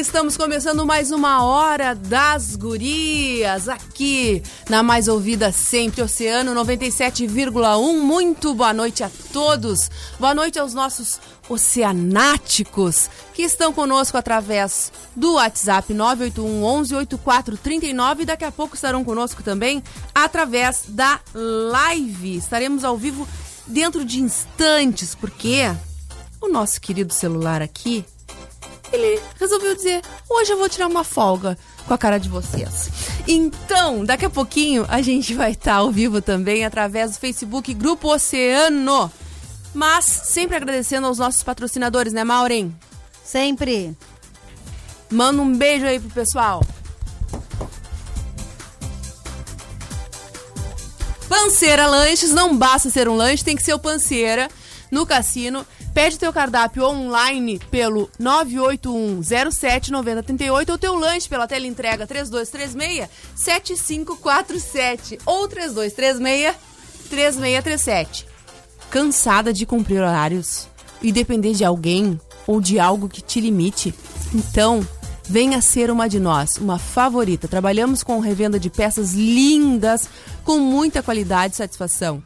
[0.00, 8.00] estamos começando mais uma hora das gurias aqui na mais ouvida sempre Oceano 97,1.
[8.00, 9.90] Muito boa noite a todos.
[10.18, 18.26] Boa noite aos nossos oceanáticos que estão conosco através do WhatsApp 981 11 8439 e
[18.26, 22.36] daqui a pouco estarão conosco também através da live.
[22.36, 23.28] Estaremos ao vivo
[23.66, 25.70] dentro de instantes, porque
[26.40, 28.02] o nosso querido celular aqui
[28.92, 31.56] ele resolveu dizer: hoje eu vou tirar uma folga
[31.86, 32.90] com a cara de vocês.
[33.26, 38.12] Então, daqui a pouquinho a gente vai estar ao vivo também através do Facebook Grupo
[38.12, 39.10] Oceano.
[39.72, 42.74] Mas sempre agradecendo aos nossos patrocinadores, né, Maureen?
[43.24, 43.96] Sempre.
[45.10, 46.64] Manda um beijo aí pro pessoal.
[51.28, 54.48] Panceira Lanches, não basta ser um lanche, tem que ser o Panceira
[54.90, 55.64] no cassino.
[55.92, 65.48] Pede teu cardápio online pelo 981079038 ou teu lanche pela tela entrega 3236 7547 ou
[65.48, 66.54] 3236
[67.08, 68.28] 3637.
[68.88, 70.68] Cansada de cumprir horários
[71.02, 73.92] e depender de alguém ou de algo que te limite?
[74.32, 74.86] Então,
[75.24, 77.48] venha ser uma de nós, uma favorita.
[77.48, 80.08] Trabalhamos com revenda de peças lindas,
[80.44, 82.22] com muita qualidade e satisfação.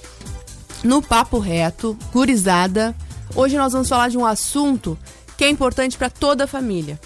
[0.84, 2.96] No papo reto, gurizada,
[3.36, 4.98] hoje nós vamos falar de um assunto
[5.38, 6.98] que é importante para toda a família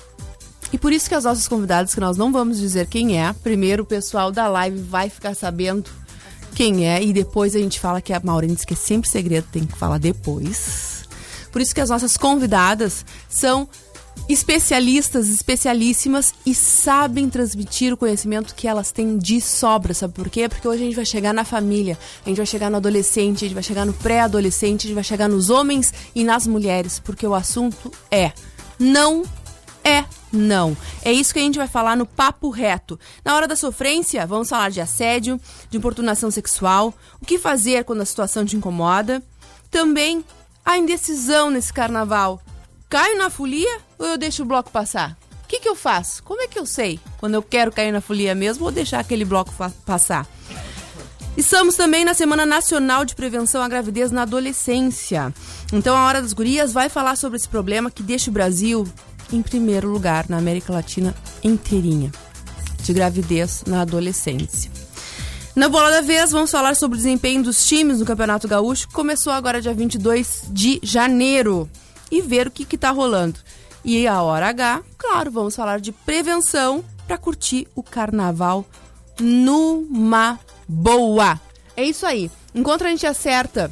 [0.73, 3.83] e por isso que as nossas convidadas, que nós não vamos dizer quem é, primeiro
[3.83, 5.89] o pessoal da live vai ficar sabendo
[6.55, 9.47] quem é e depois a gente fala que a Maureen diz que é sempre segredo,
[9.51, 11.07] tem que falar depois.
[11.51, 13.69] Por isso que as nossas convidadas são
[14.27, 20.49] especialistas, especialíssimas e sabem transmitir o conhecimento que elas têm de sobra, sabe por quê?
[20.49, 23.47] Porque hoje a gente vai chegar na família, a gente vai chegar no adolescente, a
[23.47, 27.27] gente vai chegar no pré-adolescente, a gente vai chegar nos homens e nas mulheres, porque
[27.27, 28.31] o assunto é
[28.79, 29.23] não
[29.83, 30.75] é não.
[31.03, 32.99] É isso que a gente vai falar no Papo Reto.
[33.23, 35.39] Na hora da sofrência, vamos falar de assédio,
[35.69, 39.21] de importunação sexual, o que fazer quando a situação te incomoda.
[39.69, 40.25] Também
[40.65, 42.41] a indecisão nesse carnaval.
[42.89, 45.17] Caio na folia ou eu deixo o bloco passar?
[45.43, 46.23] O que, que eu faço?
[46.23, 49.23] Como é que eu sei quando eu quero cair na folia mesmo ou deixar aquele
[49.23, 49.53] bloco
[49.85, 50.27] passar?
[51.35, 55.33] Estamos também na Semana Nacional de Prevenção à Gravidez na Adolescência.
[55.71, 58.87] Então a Hora das Gurias vai falar sobre esse problema que deixa o Brasil
[59.35, 62.11] em primeiro lugar na América Latina inteirinha,
[62.81, 64.71] de gravidez na adolescência.
[65.55, 68.93] Na bola da vez, vamos falar sobre o desempenho dos times no Campeonato Gaúcho, que
[68.93, 71.69] começou agora dia 22 de janeiro,
[72.09, 73.39] e ver o que está rolando.
[73.83, 78.65] E a hora H, claro, vamos falar de prevenção para curtir o carnaval
[79.19, 81.39] numa boa.
[81.75, 82.31] É isso aí.
[82.53, 83.71] Enquanto a gente acerta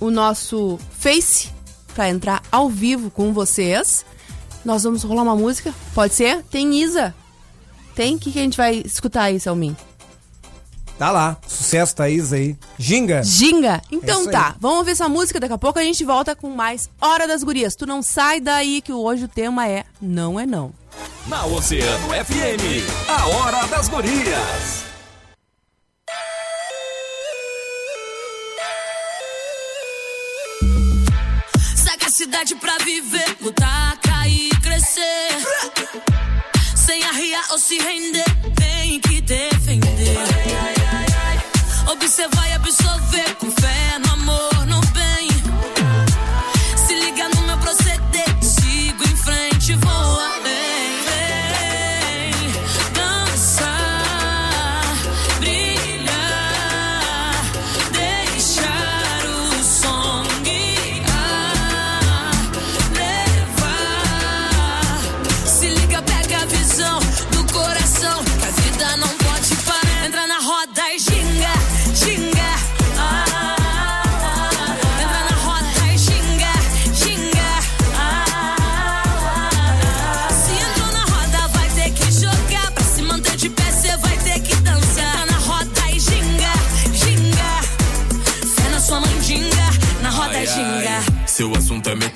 [0.00, 1.50] o nosso Face
[1.94, 4.04] para entrar ao vivo com vocês,
[4.64, 5.74] nós vamos rolar uma música?
[5.94, 6.42] Pode ser?
[6.44, 7.14] Tem Isa.
[7.94, 8.16] Tem?
[8.16, 9.76] O que, que a gente vai escutar aí, Selmin?
[10.98, 12.56] Tá lá, sucesso da Isa aí.
[12.78, 13.22] Ginga.
[13.24, 13.82] Ginga?
[13.90, 16.88] Então é tá, vamos ver essa música, daqui a pouco a gente volta com mais
[17.00, 17.74] Hora das Gurias.
[17.74, 20.72] Tu não sai daí que hoje o tema é Não é Não.
[21.26, 24.84] Na Oceano FM, a Hora das Gurias.
[31.76, 33.98] Sagacidade pra viver, lutar,
[36.76, 38.24] Sem arriar ou se render,
[38.56, 40.16] tem que defender.
[41.90, 44.51] Observar e absorver, com fé no amor,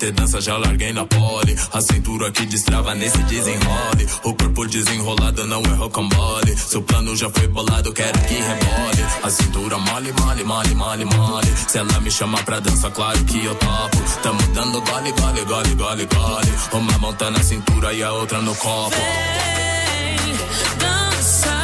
[0.07, 1.55] meter dança, já larguei na pole.
[1.73, 4.07] A cintura que destrava nesse desenrole.
[4.23, 6.57] O corpo desenrolado não é rocambole.
[6.57, 9.05] Seu plano já foi bolado, quero que rebole.
[9.23, 11.47] A cintura mole, mole, mole, mole, mole.
[11.67, 13.97] Se ela me chama pra dança, claro que eu topo.
[14.23, 16.53] Tamo dando gole, gole, gole, gole, gole.
[16.73, 18.95] Uma mão tá na cintura e a outra no copo.
[18.95, 20.37] Vem
[20.79, 21.57] dançar,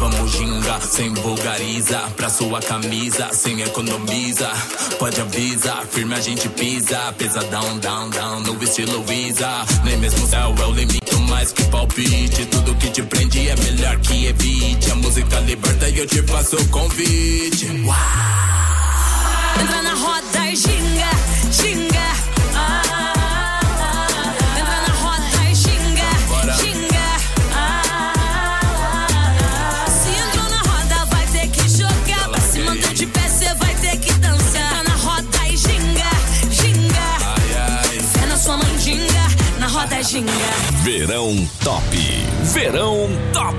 [0.00, 4.50] vamos gingar, sem vulgariza Pra sua camisa, sem economiza
[4.98, 7.12] Pode avisar, firme a gente pisa.
[7.18, 9.66] Pesadão, down, down, no estilo Visa.
[9.84, 12.46] Nem mesmo céu é o limite, mais que palpite.
[12.46, 14.90] Tudo que te prende é melhor que evite.
[14.90, 17.66] A música liberta e eu te faço o convite.
[17.66, 18.73] Entra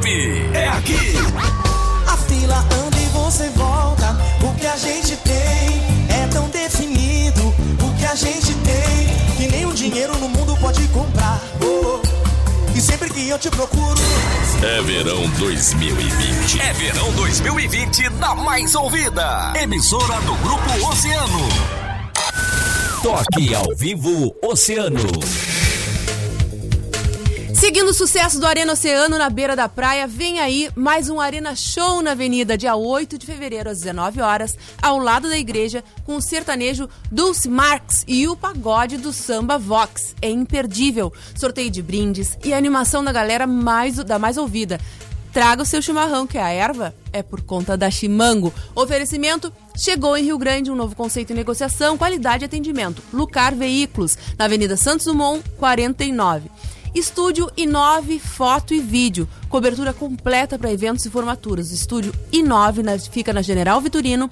[0.08, 1.16] É aqui.
[2.08, 4.16] A fila anda e você volta.
[4.44, 7.42] O que a gente tem é tão definido.
[7.82, 11.42] O que a gente tem que nem o dinheiro no mundo pode comprar.
[11.60, 12.00] Oh,
[12.76, 14.00] E sempre que eu te procuro,
[14.62, 16.62] É verão 2020.
[16.62, 19.54] É verão 2020 na mais ouvida.
[19.56, 21.50] Emissora do Grupo Oceano.
[23.02, 25.00] Toque ao vivo Oceano.
[27.76, 31.58] Seguindo o sucesso do Arena Oceano na beira da praia, vem aí mais um Arena
[31.58, 36.16] Show na Avenida, dia 8 de fevereiro, às 19 horas, ao lado da igreja, com
[36.16, 40.16] o sertanejo Dulce Marx e o pagode do samba Vox.
[40.22, 41.12] É imperdível.
[41.36, 44.80] Sorteio de brindes e animação da galera mais, da mais ouvida.
[45.34, 48.54] Traga o seu chimarrão, que a erva é por conta da Chimango.
[48.74, 53.04] Oferecimento chegou em Rio Grande um novo conceito em negociação, qualidade e atendimento.
[53.12, 56.50] Lucar Veículos, na Avenida Santos Dumont, 49.
[56.96, 59.28] Estúdio Inove Foto e Vídeo.
[59.50, 61.72] Cobertura completa para eventos e formaturas.
[61.72, 64.32] Estúdio Inove na- fica na General Vitorino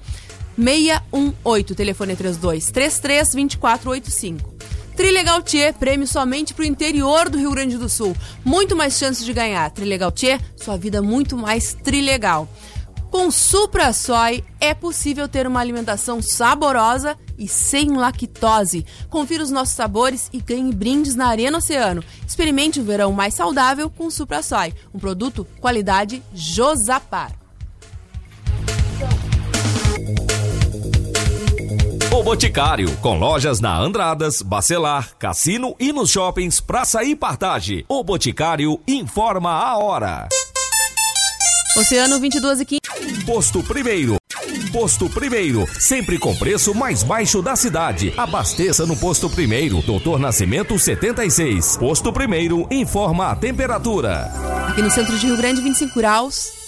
[0.56, 1.74] 618.
[1.74, 4.54] Telefone é 32 33 2485.
[4.96, 8.16] Trilegal Tchê, prêmio somente pro interior do Rio Grande do Sul.
[8.44, 9.70] Muito mais chances de ganhar.
[9.70, 12.48] Trilegal Tchê, sua vida muito mais trilegal.
[13.10, 18.84] Com Supra Soy é possível ter uma alimentação saborosa e sem lactose.
[19.08, 22.02] Confira os nossos sabores e ganhe brindes na Arena Oceano.
[22.26, 27.32] Experimente o verão mais saudável com Supra Soy, um produto qualidade Josapar.
[32.14, 37.84] O Boticário, com lojas na Andradas, Bacelar, Cassino e nos shoppings Praça e Partage.
[37.88, 40.28] O Boticário informa a hora.
[41.76, 42.80] Oceano 22 e 15.
[43.26, 44.23] Posto Primeiro.
[44.74, 48.12] Posto Primeiro, sempre com preço mais baixo da cidade.
[48.16, 51.76] Abasteça no Posto Primeiro, Doutor Nascimento 76.
[51.76, 54.32] Posto Primeiro informa a temperatura.
[54.66, 56.63] Aqui no centro de Rio Grande, 25 graus.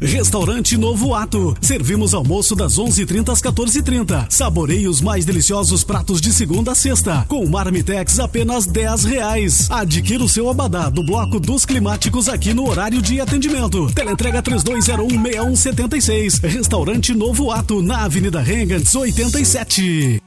[0.00, 1.56] Restaurante Novo Ato.
[1.60, 4.26] Servimos almoço das 11h30 às 14h30.
[4.30, 7.24] Saboreie os mais deliciosos pratos de segunda a sexta.
[7.28, 9.70] Com Marmitex apenas 10 reais.
[9.70, 13.92] Adquira o seu abadá do bloco dos climáticos aqui no horário de atendimento.
[13.92, 16.40] Teleentrega 32016176.
[16.42, 20.22] Restaurante Novo Ato na Avenida Rengants 87.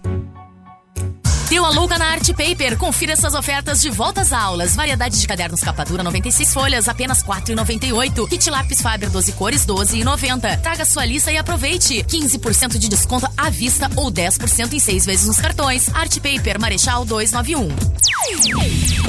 [1.51, 2.77] Deu a louca na Art Paper.
[2.77, 4.73] Confira essas ofertas de volta às aulas.
[4.73, 8.29] Variedade de cadernos capa dura 96 folhas, apenas 4,98.
[8.29, 10.61] Kit lápis Faber 12 cores, 12,90.
[10.61, 12.05] Traga sua lista e aproveite.
[12.07, 15.93] 15% de desconto à vista ou 10% em seis vezes nos cartões.
[15.93, 17.67] Art Paper Marechal 291.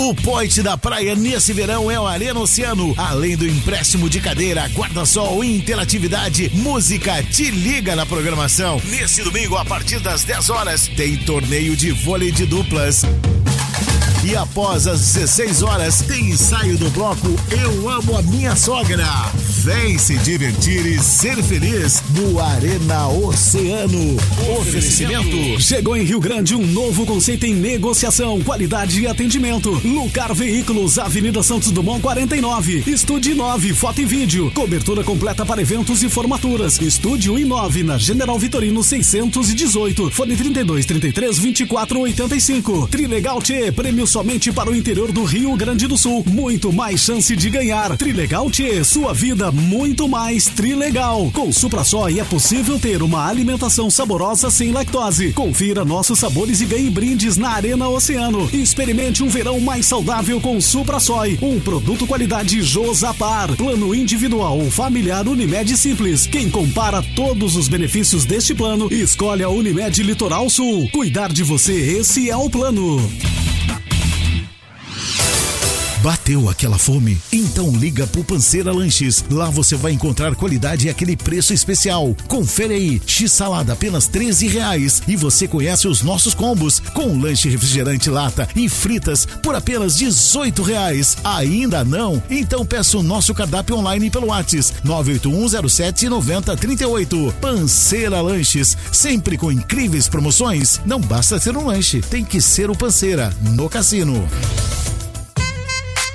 [0.01, 2.93] O point da praia nesse verão é o Arena Oceano.
[2.99, 8.81] Além do empréstimo de cadeira, guarda-sol interatividade, música te liga na programação.
[8.87, 13.03] Nesse domingo, a partir das 10 horas, tem torneio de vôlei de duplas.
[14.25, 19.07] E após as 16 horas, tem ensaio do bloco Eu Amo a Minha Sogra.
[19.35, 24.17] Vem se divertir e ser feliz no Arena Oceano.
[24.59, 25.61] Oferecimento.
[25.61, 29.71] Chegou em Rio Grande um novo conceito em negociação, qualidade e atendimento.
[29.85, 32.85] Lucar Veículos, Avenida Santos Dumont 49.
[32.87, 34.51] Estúdio 9, foto e vídeo.
[34.53, 36.81] Cobertura completa para eventos e formaturas.
[36.81, 40.11] Estúdio i9 na General Vitorino 618.
[40.11, 42.89] Fone 32 33 24 85.
[42.89, 46.25] Trilegal T, prêmio somente para o interior do Rio Grande do Sul.
[46.27, 47.97] Muito mais chance de ganhar.
[47.97, 51.31] Trilegal T, sua vida muito mais trilegal.
[51.33, 55.33] Com Supra Soy é possível ter uma alimentação saborosa sem lactose.
[55.33, 58.51] Confira nossos sabores e ganhe brindes na Arena Oceano.
[58.53, 63.55] Experimente um verão mais saudável com Supra Soy, um produto qualidade Josapar.
[63.55, 66.27] Plano individual ou familiar Unimed Simples.
[66.27, 70.89] Quem compara todos os benefícios deste plano, escolhe a Unimed Litoral Sul.
[70.91, 72.99] Cuidar de você, esse é o plano.
[76.03, 77.17] Bateu aquela fome?
[77.33, 79.25] Então liga pro Panceira Lanches.
[79.31, 82.17] Lá você vai encontrar qualidade e aquele preço especial.
[82.27, 85.01] Confere aí, x-salada apenas 13 reais.
[85.07, 90.61] E você conhece os nossos combos, com lanche refrigerante lata e fritas por apenas 18
[90.65, 91.17] reais.
[91.23, 92.21] Ainda não?
[92.29, 94.43] Então peça o nosso cardápio online pelo WhatsApp
[94.83, 97.35] 98107 9038.
[97.41, 100.81] Panceira Lanches, sempre com incríveis promoções.
[100.85, 104.29] Não basta ser um lanche, tem que ser o Panceira, no cassino.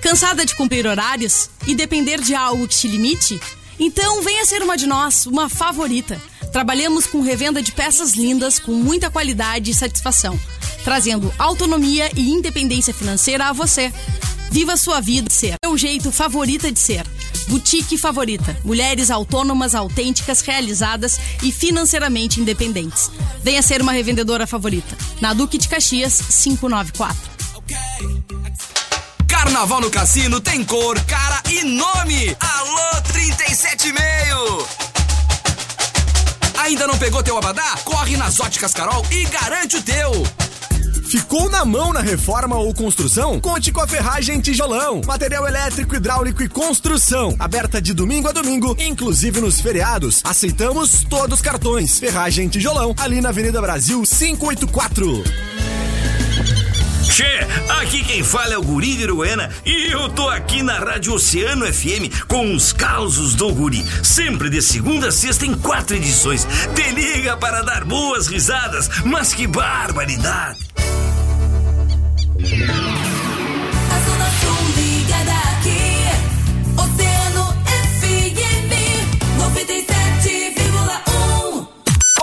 [0.08, 3.38] Cansada de cumprir horários e depender de algo que te limite?
[3.78, 6.18] Então venha ser uma de nós, uma favorita.
[6.50, 10.40] Trabalhamos com revenda de peças lindas com muita qualidade e satisfação,
[10.86, 13.92] trazendo autonomia e independência financeira a você.
[14.50, 15.56] Viva sua vida ser.
[15.62, 17.06] É o jeito favorita de ser.
[17.50, 18.58] Boutique Favorita.
[18.64, 23.12] Mulheres autônomas, autênticas, realizadas e financeiramente independentes.
[23.44, 24.98] Venha ser uma revendedora favorita.
[25.20, 27.38] Na Duque de Caxias, 594.
[29.38, 32.36] Carnaval no Cassino tem cor, cara e nome.
[32.40, 34.66] Alô 37,5.
[36.58, 37.78] Ainda não pegou teu abadá?
[37.86, 40.12] Corre nas óticas Carol e garante o teu.
[41.08, 43.40] Ficou na mão na reforma ou construção?
[43.40, 45.02] Conte com a Ferragem Tijolão.
[45.06, 47.36] Material elétrico, hidráulico e construção.
[47.38, 50.20] Aberta de domingo a domingo, inclusive nos feriados.
[50.24, 52.00] Aceitamos todos os cartões.
[52.00, 55.24] Ferragem Tijolão, ali na Avenida Brasil 584.
[57.10, 57.40] Che,
[57.82, 61.66] aqui quem fala é o Guri de Uruena e eu tô aqui na Rádio Oceano
[61.66, 63.84] FM com os causos do Guri.
[64.04, 66.46] Sempre de segunda a sexta em quatro edições.
[66.76, 70.60] Te liga para dar boas risadas, mas que barbaridade!
[73.90, 76.06] A Zona Sul ligada aqui.
[76.78, 77.46] Oceano
[78.00, 78.70] FM
[79.40, 81.68] 97,1.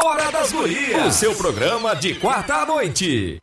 [0.04, 1.06] Hora das Gurias.
[1.06, 3.40] O seu programa de quarta à noite.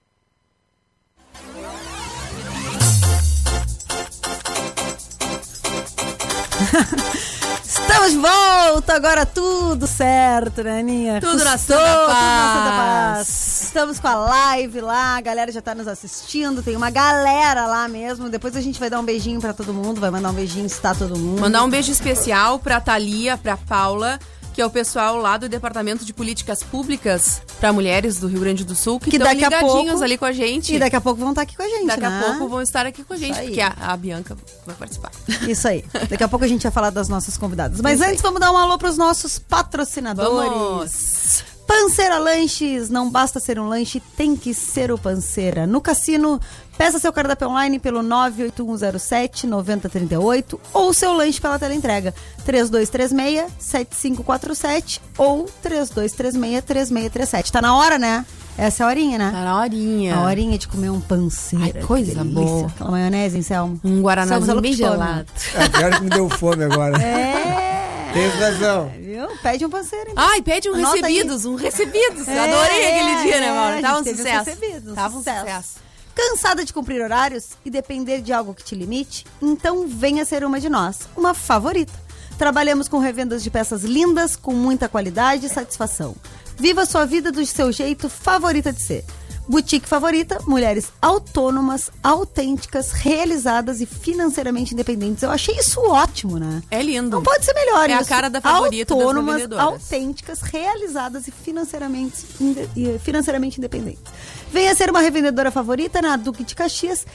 [7.64, 11.22] Estamos de volta, agora tudo certo, né, Aninha?
[11.22, 13.18] Tudo na Santa tudo na Paz.
[13.18, 13.62] Paz.
[13.64, 17.88] Estamos com a live lá, a galera já tá nos assistindo, tem uma galera lá
[17.88, 18.30] mesmo.
[18.30, 20.80] Depois a gente vai dar um beijinho pra todo mundo, vai mandar um beijinho se
[20.82, 21.40] tá todo mundo.
[21.40, 24.20] Mandar um beijo especial pra Thalia, pra Paula,
[24.54, 28.64] que é o pessoal lá do Departamento de Políticas Públicas pra Mulheres do Rio Grande
[28.64, 30.76] do Sul, que Que estão daqui a ligadinhos pouco- ali com a gente.
[30.76, 32.08] E daqui a pouco vão estar aqui com a gente, Daqui né?
[32.08, 33.46] a pouco vão estar aqui com a gente, Isso aí.
[33.48, 35.12] porque a, a Bianca vai participar.
[35.48, 35.84] Isso aí.
[36.10, 37.80] Daqui a pouco a gente vai falar das nossas convidadas.
[37.82, 40.32] Mas antes, vamos dar um alô pros nossos patrocinadores.
[40.52, 41.44] Vamos!
[41.68, 45.66] Panceira Lanches, não basta ser um lanche, tem que ser o Panceira.
[45.66, 46.38] No cassino,
[46.82, 52.12] peça seu cardápio online pelo 98107 9038 ou seu lanche pela teleentrega
[52.44, 57.52] 3236 7547 ou 3236 3637.
[57.52, 58.26] Tá na hora, né?
[58.58, 59.30] Essa é a horinha, né?
[59.32, 60.16] Tá na horinha.
[60.16, 61.66] A horinha de comer um panceira.
[61.66, 62.34] Ai, coisa que delícia.
[62.34, 62.68] boa.
[62.68, 63.80] Aquela maionese, hein, Selma?
[63.84, 65.28] Um guaranazinho bem gelado.
[65.54, 67.00] É, pior que me deu fome agora.
[67.00, 68.10] É.
[68.12, 68.92] Tem razão.
[69.00, 69.28] Viu?
[69.44, 70.24] Pede um panceiro, então.
[70.24, 71.14] Ai, pede um Anota aí.
[71.14, 72.28] recebidos, um recebidos.
[72.28, 73.82] É, Adorei aquele dia, né, é, Mauro?
[73.82, 74.50] Tava um sucesso.
[74.50, 75.40] recebidos, um Tava um sucesso.
[75.42, 75.91] sucesso.
[76.16, 79.26] Cansada de cumprir horários e depender de algo que te limite?
[79.42, 81.94] Então venha ser uma de nós, uma favorita.
[82.38, 86.16] Trabalhamos com revendas de peças lindas, com muita qualidade e satisfação.
[86.58, 89.06] Viva sua vida do seu jeito favorita de ser.
[89.48, 95.24] Boutique Favorita, mulheres autônomas, autênticas, realizadas e financeiramente independentes.
[95.24, 96.64] Eu achei isso ótimo, né?
[96.72, 97.18] É lindo.
[97.18, 98.10] Não pode ser melhor É a isso.
[98.10, 104.04] cara da favorita Autônomas, autênticas, realizadas e financeiramente, inde- financeiramente independentes.
[104.52, 107.06] Venha ser uma revendedora favorita na Duque de Caxias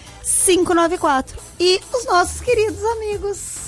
[0.44, 1.38] 594.
[1.58, 3.66] E os nossos queridos amigos.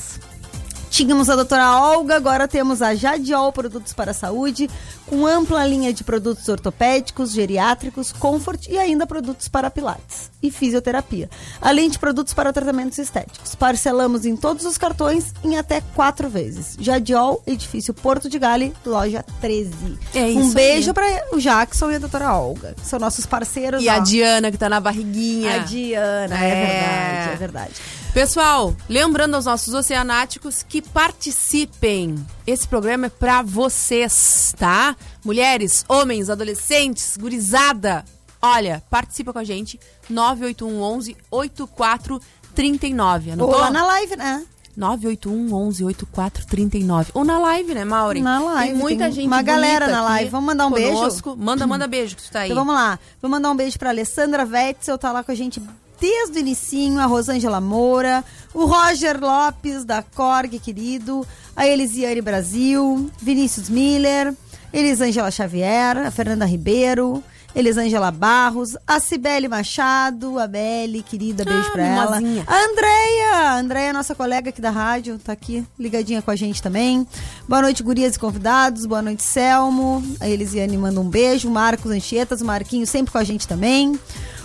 [0.91, 4.71] Tínhamos a doutora Olga, agora temos a Jadiol Produtos para a Saúde,
[5.09, 11.29] com ampla linha de produtos ortopédicos, geriátricos, comfort e ainda produtos para pilates e fisioterapia,
[11.61, 13.55] além de produtos para tratamentos estéticos.
[13.55, 16.77] Parcelamos em todos os cartões em até quatro vezes.
[16.79, 19.99] Jadiol, Edifício Porto de Gale, loja 13.
[20.15, 20.95] É um isso beijo aí.
[20.95, 23.83] para o Jackson e a doutora Olga, que são nossos parceiros.
[23.83, 23.93] E ó.
[23.95, 25.57] a Diana, que tá na barriguinha.
[25.57, 26.65] A Diana, é, É.
[26.67, 27.73] verdade, é verdade.
[28.15, 32.15] Pessoal, lembrando aos nossos oceanáticos que participem.
[32.47, 34.97] Esse programa é pra vocês, tá?
[35.25, 38.05] Mulheres, homens, adolescentes, gurizada.
[38.41, 39.79] Olha, participa com a gente.
[40.09, 43.33] 981 11 8439.
[43.41, 44.45] Ou lá na live, né?
[44.77, 47.11] 981 11 8439.
[47.15, 48.23] Ou na live, né, Maureen?
[48.23, 50.31] Na live, Tem muita tem gente uma galera na live.
[50.31, 50.93] Vamos mandar um beijo?
[50.93, 51.37] conosco.
[51.37, 52.51] Manda, manda beijo que tu tá aí.
[52.51, 52.99] Então vamos lá.
[53.21, 55.61] Vou mandar um beijo pra Alessandra Wetzel, tá lá com a gente
[56.01, 58.25] desde o inicinho, a Rosângela Moura,
[58.55, 61.27] o Roger Lopes, da Corg, querido,
[61.57, 64.33] a Elisiane Brasil, Vinícius Miller,
[64.73, 67.23] Elisângela Xavier, a Fernanda Ribeiro,
[67.55, 72.17] Elisângela Barros, a Cibele Machado, a Beli, querida, beijo Ah, pra ela.
[72.47, 76.63] A Andréia, a Andréia, nossa colega aqui da rádio, tá aqui ligadinha com a gente
[76.63, 77.07] também.
[77.49, 78.85] Boa noite, gurias e convidados.
[78.85, 80.05] Boa noite, Selmo.
[80.21, 81.51] A Elisiane manda um beijo.
[81.51, 83.99] Marcos Anchietas, o Marquinho sempre com a gente também.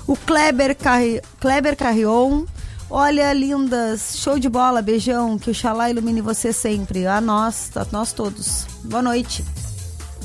[0.07, 1.21] O Kleber, Carri...
[1.39, 2.45] Kleber Carrion.
[2.89, 5.37] Olha, lindas, show de bola, beijão.
[5.37, 7.05] Que o Xalá ilumine você sempre.
[7.05, 8.65] A nós, a nós todos.
[8.83, 9.43] Boa noite.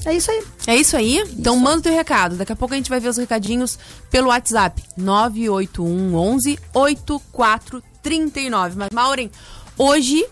[0.04, 0.44] É isso aí.
[0.66, 1.18] É isso aí?
[1.38, 2.36] Então manda o teu recado.
[2.36, 3.78] Daqui a pouco a gente vai ver os recadinhos
[4.10, 4.82] pelo WhatsApp.
[4.96, 8.76] 981 11 8439.
[8.76, 9.30] Mas, Maureen,
[9.76, 10.24] hoje,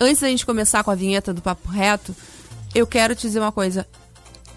[0.00, 2.14] antes da gente começar com a vinheta do Papo Reto,
[2.74, 3.86] eu quero te dizer uma coisa.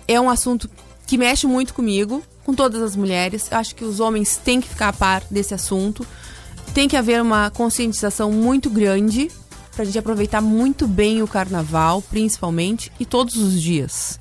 [0.07, 0.69] É um assunto
[1.07, 3.47] que mexe muito comigo, com todas as mulheres.
[3.51, 6.05] Eu acho que os homens têm que ficar a par desse assunto.
[6.73, 9.31] Tem que haver uma conscientização muito grande
[9.75, 14.19] pra gente aproveitar muito bem o carnaval, principalmente, e todos os dias.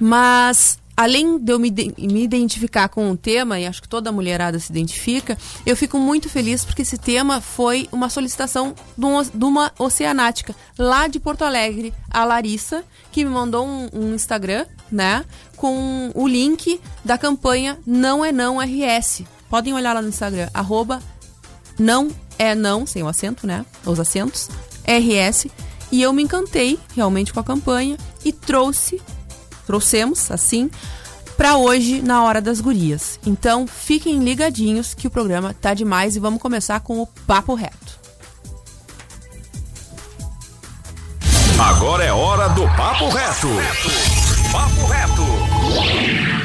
[0.00, 4.58] Mas, além de eu me, me identificar com o tema, e acho que toda mulherada
[4.58, 9.44] se identifica, eu fico muito feliz porque esse tema foi uma solicitação de, um- de
[9.44, 15.24] uma oceanática lá de Porto Alegre, a Larissa, que me mandou um, um Instagram, né,
[15.56, 19.22] com o link da campanha Não é Não RS.
[19.48, 21.00] Podem olhar lá no Instagram, arroba
[21.78, 23.64] não é não, sem o acento, né?
[23.86, 24.48] Os acentos,
[24.86, 25.46] RS.
[25.90, 29.00] E eu me encantei realmente com a campanha e trouxe,
[29.66, 30.70] trouxemos, assim,
[31.36, 33.18] pra hoje na Hora das Gurias.
[33.26, 38.00] Então fiquem ligadinhos que o programa tá demais e vamos começar com o Papo Reto.
[41.58, 43.48] Agora é hora do Papo Reto.
[44.50, 46.41] Papo Reto.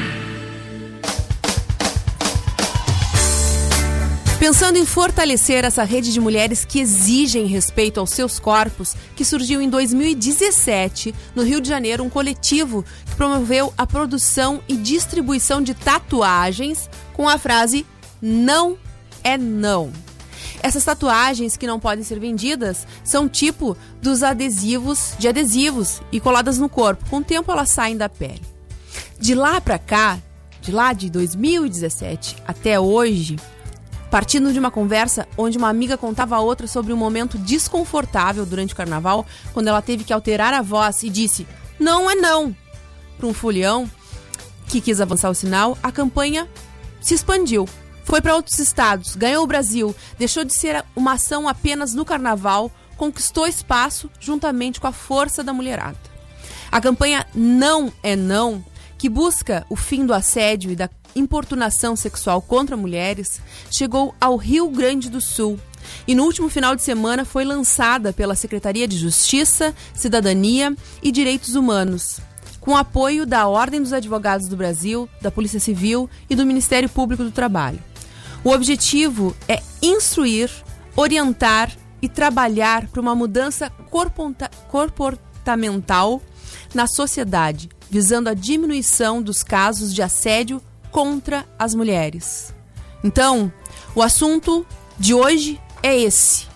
[4.38, 9.60] Pensando em fortalecer essa rede de mulheres que exigem respeito aos seus corpos, que surgiu
[9.60, 15.74] em 2017, no Rio de Janeiro, um coletivo que promoveu a produção e distribuição de
[15.74, 17.84] tatuagens com a frase
[18.22, 18.78] não
[19.24, 19.92] é não.
[20.62, 26.58] Essas tatuagens que não podem ser vendidas são tipo dos adesivos de adesivos e coladas
[26.58, 27.10] no corpo.
[27.10, 28.42] Com o tempo elas saem da pele.
[29.18, 30.16] De lá pra cá,
[30.60, 33.36] de lá de 2017 até hoje,
[34.10, 38.72] partindo de uma conversa onde uma amiga contava a outra sobre um momento desconfortável durante
[38.72, 41.46] o carnaval, quando ela teve que alterar a voz e disse:
[41.78, 42.54] "Não é não".
[43.16, 43.90] Para um folião
[44.66, 46.48] que quis avançar o sinal, a campanha
[47.00, 47.68] se expandiu.
[48.04, 52.70] Foi para outros estados, ganhou o Brasil, deixou de ser uma ação apenas no carnaval,
[52.96, 55.98] conquistou espaço juntamente com a força da mulherada.
[56.70, 58.64] A campanha Não é Não,
[58.98, 64.68] que busca o fim do assédio e da importunação sexual contra mulheres, chegou ao Rio
[64.68, 65.58] Grande do Sul
[66.06, 71.54] e no último final de semana foi lançada pela Secretaria de Justiça, Cidadania e Direitos
[71.54, 72.20] Humanos,
[72.60, 77.22] com apoio da Ordem dos Advogados do Brasil, da Polícia Civil e do Ministério Público
[77.22, 77.78] do Trabalho.
[78.44, 80.50] O objetivo é instruir,
[80.96, 83.70] orientar e trabalhar para uma mudança
[84.70, 86.20] comportamental
[86.74, 92.54] na sociedade, visando a diminuição dos casos de assédio contra as mulheres.
[93.02, 93.52] Então,
[93.94, 94.66] o assunto
[94.98, 96.46] de hoje é esse.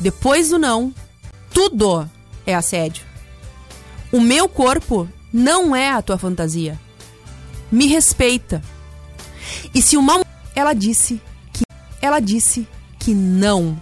[0.00, 0.94] Depois do não,
[1.52, 2.08] tudo
[2.46, 3.04] é assédio.
[4.12, 6.78] O meu corpo não é a tua fantasia.
[7.70, 8.62] Me respeita.
[9.74, 11.20] E se uma ela disse
[11.52, 11.64] que
[12.00, 12.66] ela disse
[12.98, 13.80] que não.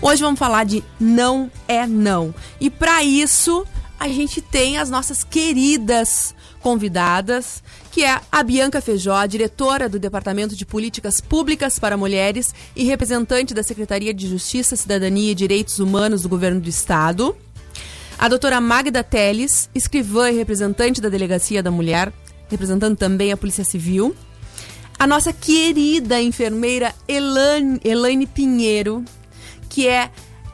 [0.00, 2.34] Hoje vamos falar de não é não.
[2.60, 3.66] E para isso,
[4.02, 7.62] a gente tem as nossas queridas convidadas,
[7.92, 13.54] que é a Bianca Feijó, diretora do Departamento de Políticas Públicas para Mulheres e representante
[13.54, 17.36] da Secretaria de Justiça, Cidadania e Direitos Humanos do Governo do Estado.
[18.18, 22.12] A doutora Magda Teles, escrivã e representante da Delegacia da Mulher,
[22.48, 24.16] representando também a Polícia Civil.
[24.98, 29.04] A nossa querida enfermeira Elane, Elaine Pinheiro,
[29.68, 30.10] que é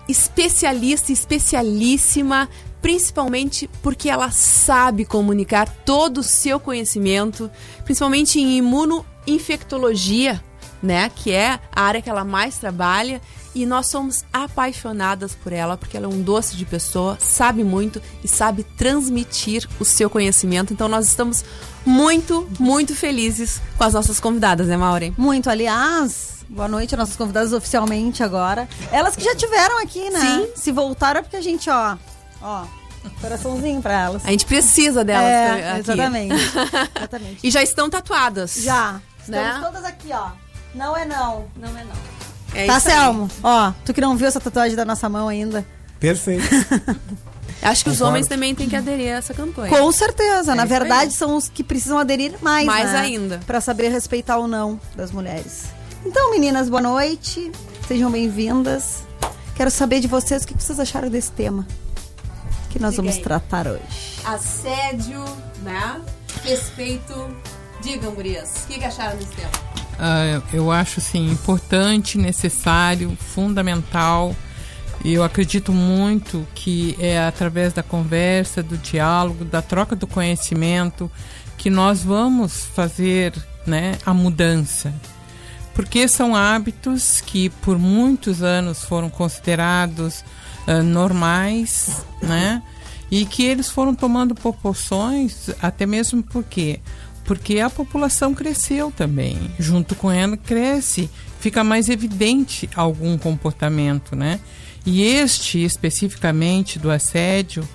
[0.07, 2.49] especialista, especialíssima,
[2.81, 7.51] principalmente porque ela sabe comunicar todo o seu conhecimento,
[7.85, 10.43] principalmente em imunoinfectologia,
[10.83, 13.21] né, que é a área que ela mais trabalha,
[13.55, 18.01] e nós somos apaixonadas por ela, porque ela é um doce de pessoa, sabe muito
[18.23, 20.73] e sabe transmitir o seu conhecimento.
[20.73, 21.45] Então nós estamos
[21.85, 25.12] muito, muito felizes com as nossas convidadas, né, Maureen?
[25.19, 28.69] Muito, aliás, boa noite, nossas convidadas oficialmente agora.
[28.93, 30.21] Elas que já tiveram aqui, né?
[30.21, 30.49] Sim.
[30.55, 31.97] Se voltaram é porque a gente, ó,
[32.42, 32.64] ó,
[33.20, 34.24] coraçãozinho pra elas.
[34.24, 35.81] A gente precisa delas É, aqui.
[35.81, 36.35] exatamente.
[36.96, 37.38] exatamente.
[37.46, 38.55] E já estão tatuadas.
[38.57, 39.01] Já.
[39.20, 39.61] Estamos Né?
[39.62, 40.31] todas aqui, ó.
[40.74, 41.46] Não é não.
[41.57, 42.18] Não é não.
[42.55, 42.81] É tá.
[42.81, 43.29] Selmo?
[43.42, 45.66] Ó, tu que não viu essa tatuagem da nossa mão ainda.
[46.01, 46.44] Perfeito.
[47.61, 48.05] Acho que os Concordo.
[48.11, 49.77] homens também têm que aderir a essa campanha.
[49.77, 50.53] Com certeza.
[50.53, 52.64] É Na verdade, são os que precisam aderir mais.
[52.66, 52.98] Mais né?
[53.01, 53.40] ainda.
[53.46, 55.64] Pra saber respeitar ou não das mulheres.
[56.07, 57.51] Então, meninas, boa noite.
[57.88, 59.03] Sejam bem-vindas.
[59.57, 61.66] Quero saber de vocês o que vocês acharam desse tema
[62.69, 63.23] que nós Diga vamos aí.
[63.23, 63.83] tratar hoje.
[64.25, 65.25] Assédio,
[65.63, 66.01] né?
[66.45, 67.15] Respeito.
[67.83, 69.51] Digam, gurias, o que, que acharam desse tema?
[69.99, 74.35] Ah, eu acho assim importante, necessário, fundamental.
[75.05, 81.11] E eu acredito muito que é através da conversa, do diálogo, da troca do conhecimento
[81.57, 83.33] que nós vamos fazer,
[83.65, 84.93] né, a mudança.
[85.75, 90.25] Porque são hábitos que por muitos anos foram considerados
[90.69, 92.63] ah, normais, né?
[93.11, 96.79] E que eles foram tomando proporções, até mesmo porque
[97.25, 99.39] porque a população cresceu também.
[99.59, 104.41] Junto com ela cresce, fica mais evidente algum comportamento, né?
[104.85, 107.67] E este especificamente do assédio,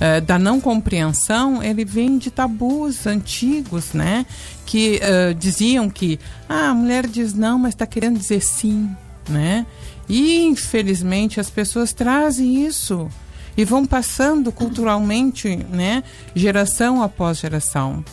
[0.00, 4.24] eh, da não compreensão, ele vem de tabus antigos, né?
[4.64, 8.90] Que eh, diziam que ah, a mulher diz não, mas está querendo dizer sim,
[9.28, 9.66] né?
[10.08, 13.08] E infelizmente as pessoas trazem isso
[13.56, 16.04] e vão passando culturalmente, né?
[16.34, 18.04] Geração após geração.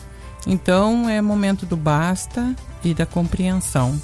[0.47, 3.99] Então é momento do basta e da compreensão.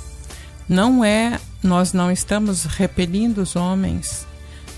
[0.69, 4.25] Não é, nós não estamos repelindo os homens,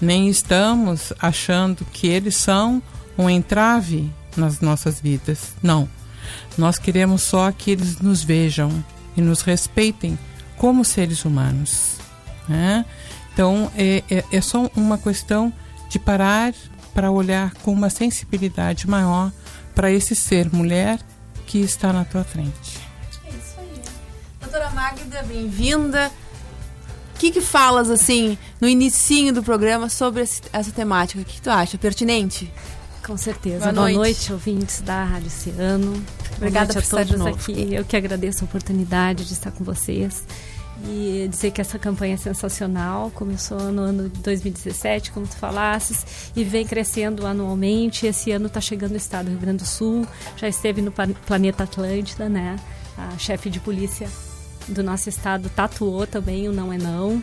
[0.02, 2.82] nem estamos achando que eles são
[3.18, 5.54] um entrave nas nossas vidas.
[5.62, 5.88] Não.
[6.58, 8.84] Nós queremos só que eles nos vejam
[9.16, 10.18] e nos respeitem
[10.58, 12.03] como seres humanos.
[12.48, 12.86] Né?
[13.34, 15.52] Então é, é, é só uma questão
[15.90, 16.54] de parar
[16.94, 19.32] para olhar com uma sensibilidade maior
[19.74, 21.00] para esse ser mulher
[21.48, 22.80] que está na tua frente.
[24.42, 26.12] Doutora Magda, bem-vinda.
[27.16, 31.22] O que, que falas, assim, no inicinho do programa sobre esse- essa temática?
[31.22, 31.78] O que, que tu acha?
[31.78, 32.52] Pertinente?
[33.06, 33.60] Com certeza.
[33.60, 33.98] Boa Boa, noite.
[33.98, 34.34] noite.
[34.34, 36.04] ouvintes da Rádio Oceano.
[36.38, 37.74] Obrigada por estar aqui.
[37.74, 40.24] Eu que agradeço a oportunidade de estar com vocês
[40.86, 43.12] e dizer que essa campanha é sensacional.
[43.12, 48.08] Começou no ano de 2017, como tu falasses, e vem crescendo anualmente.
[48.08, 50.06] Esse ano está chegando no estado do Rio Grande do Sul.
[50.36, 52.58] Já esteve no planeta Atlântida, né?
[52.98, 54.10] A chefe de polícia
[54.68, 57.22] do nosso estado tatuou também o Não é Não.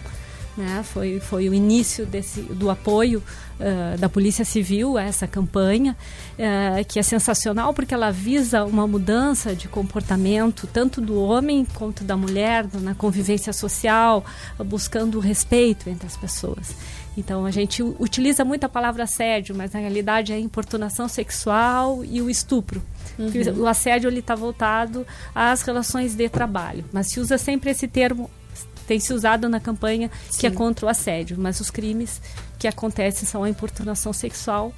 [0.61, 0.83] Né?
[0.85, 3.23] Foi, foi o início desse, do apoio
[3.59, 5.97] ah, da Polícia Civil a essa campanha,
[6.39, 12.05] ah, que é sensacional porque ela visa uma mudança de comportamento, tanto do homem quanto
[12.05, 14.25] da mulher, na convivência social,
[14.67, 16.75] buscando o respeito entre as pessoas.
[17.17, 22.05] Então a gente utiliza muito a palavra assédio, mas na realidade é a importunação sexual
[22.05, 22.83] e o estupro.
[23.19, 23.63] Uhum.
[23.63, 28.31] O assédio está voltado às relações de trabalho, mas se usa sempre esse termo
[28.91, 30.57] tem se usado na campanha que é Sim.
[30.57, 32.21] contra o assédio, mas os crimes
[32.59, 34.73] que acontecem são a importunação sexual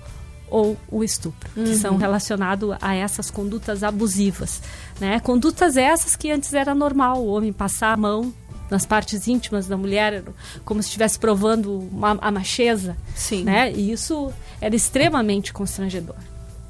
[0.51, 1.65] ou o estupro, Uhum.
[1.65, 4.61] que são relacionados a essas condutas abusivas,
[5.01, 5.19] né?
[5.21, 8.35] Condutas essas que antes era normal o homem passar a mão
[8.71, 10.23] nas partes íntimas da mulher,
[10.63, 13.45] como se estivesse provando uma, a macheza, Sim.
[13.45, 13.73] né?
[13.73, 16.17] E isso era extremamente constrangedor.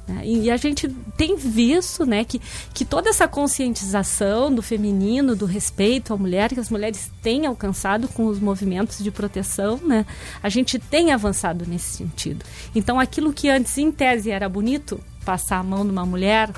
[0.07, 0.21] Né?
[0.25, 0.87] E, a gente
[1.17, 2.41] tem visto né, que,
[2.73, 8.07] que toda essa conscientização do feminino, do respeito à mulher, que as mulheres têm alcançado
[8.07, 10.05] com os movimentos de proteção, né,
[10.41, 12.43] a gente tem avançado nesse sentido.
[12.75, 16.51] Então, aquilo que antes, em tese, era bonito, passar a mão numa mulher,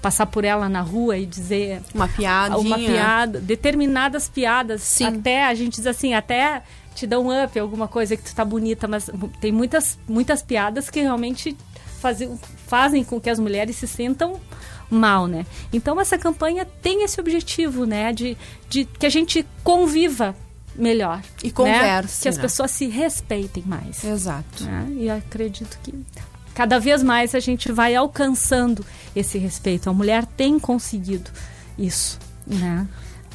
[0.00, 2.58] passar por ela na rua e dizer Uma piadinha.
[2.58, 6.62] uma piada, determinadas piadas, até a gente diz assim, até
[6.94, 10.90] te dão um up, alguma coisa que tu tá bonita, mas tem muitas, muitas piadas
[10.90, 11.56] que realmente
[12.04, 12.38] fazem,
[12.74, 14.40] fazem com que as mulheres se sintam
[14.90, 15.46] mal, né?
[15.72, 18.36] Então essa campanha tem esse objetivo, né, de,
[18.68, 20.34] de que a gente conviva
[20.74, 21.52] melhor E né?
[21.52, 22.42] converse, que as né?
[22.42, 24.02] pessoas se respeitem mais.
[24.02, 24.64] Exato.
[24.64, 24.88] né?
[24.90, 25.94] E acredito que
[26.52, 28.84] cada vez mais a gente vai alcançando
[29.14, 29.88] esse respeito.
[29.88, 31.30] A mulher tem conseguido
[31.78, 32.88] isso, né?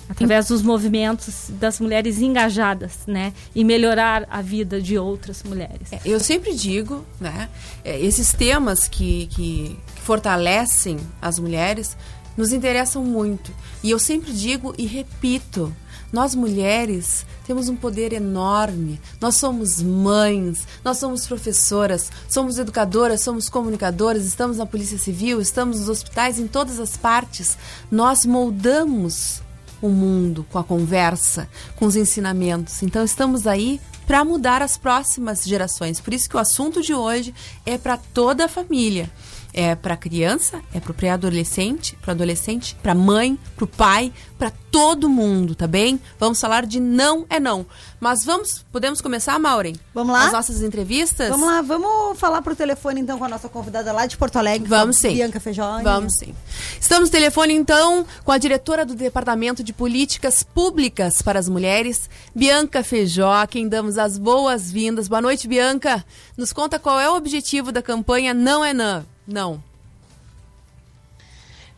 [0.09, 3.31] Através dos movimentos das mulheres engajadas, né?
[3.53, 5.93] E melhorar a vida de outras mulheres.
[5.93, 7.47] É, eu sempre digo, né?
[7.85, 11.95] é, Esses temas que, que, que fortalecem as mulheres
[12.35, 13.51] nos interessam muito.
[13.83, 15.71] E eu sempre digo e repito:
[16.11, 18.99] nós mulheres temos um poder enorme.
[19.21, 25.79] Nós somos mães, nós somos professoras, somos educadoras, somos comunicadoras, estamos na Polícia Civil, estamos
[25.79, 27.57] nos hospitais, em todas as partes.
[27.91, 29.41] Nós moldamos
[29.81, 32.83] o mundo com a conversa, com os ensinamentos.
[32.83, 35.99] Então estamos aí para mudar as próximas gerações.
[35.99, 37.33] Por isso que o assunto de hoje
[37.65, 39.09] é para toda a família.
[39.53, 43.65] É para a criança, é para o pré-adolescente, para o adolescente, para a mãe, para
[43.65, 45.99] o pai, para todo mundo, tá bem?
[46.19, 47.65] Vamos falar de não é não.
[47.99, 49.75] Mas vamos, podemos começar, Maureen?
[49.93, 50.27] Vamos lá?
[50.27, 51.29] As nossas entrevistas?
[51.29, 54.67] Vamos lá, vamos falar por telefone então com a nossa convidada lá de Porto Alegre.
[54.67, 55.15] Vamos sim.
[55.15, 55.81] Bianca Feijó.
[55.81, 56.33] Vamos sim.
[56.79, 62.09] Estamos no telefone então com a diretora do Departamento de Políticas Públicas para as Mulheres,
[62.33, 65.07] Bianca Feijó, a quem damos as boas-vindas.
[65.07, 66.05] Boa noite, Bianca.
[66.38, 69.03] Nos conta qual é o objetivo da campanha Não é Não.
[69.29, 69.63] Não.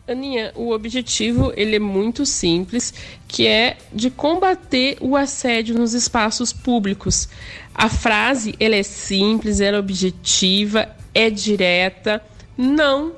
[0.08, 2.94] Aninha, o objetivo ele é muito simples,
[3.28, 7.28] que é de combater o assédio nos espaços públicos.
[7.74, 12.24] A frase ela é simples, ela é objetiva, é direta,
[12.56, 13.12] não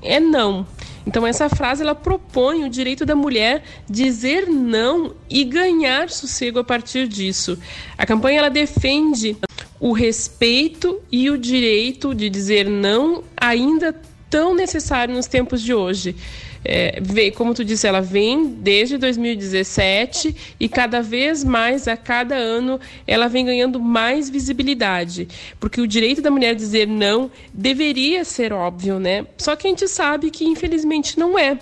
[0.00, 0.66] é não.
[1.04, 6.64] Então essa frase ela propõe o direito da mulher dizer não e ganhar sossego a
[6.64, 7.58] partir disso.
[7.98, 9.36] A campanha ela defende
[9.80, 16.14] o respeito e o direito de dizer não ainda tão necessário nos tempos de hoje.
[16.62, 17.00] É,
[17.34, 23.28] como tu disse, ela vem desde 2017 e cada vez mais, a cada ano, ela
[23.28, 25.26] vem ganhando mais visibilidade.
[25.58, 29.26] Porque o direito da mulher dizer não deveria ser óbvio, né?
[29.38, 31.58] Só que a gente sabe que infelizmente não é.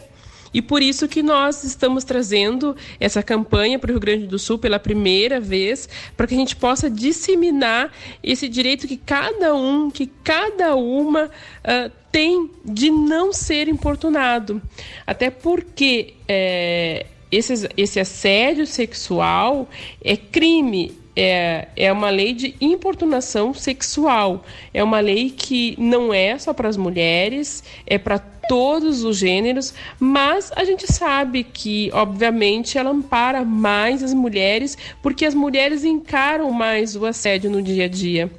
[0.53, 4.59] E por isso que nós estamos trazendo essa campanha para o Rio Grande do Sul
[4.59, 10.07] pela primeira vez, para que a gente possa disseminar esse direito que cada um, que
[10.25, 14.61] cada uma uh, tem de não ser importunado.
[15.07, 19.69] Até porque é, esse, esse assédio sexual
[20.03, 24.45] é crime, é, é uma lei de importunação sexual.
[24.73, 29.75] É uma lei que não é só para as mulheres, é para todos os gêneros,
[29.99, 36.53] mas a gente sabe que, obviamente, ela ampara mais as mulheres, porque as mulheres encaram
[36.53, 38.31] mais o assédio no dia a dia.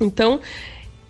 [0.00, 0.40] Então,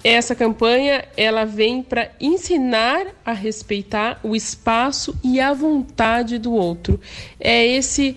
[0.09, 7.01] essa campanha ela vem para ensinar a respeitar o espaço e a vontade do outro.
[7.41, 8.17] É esse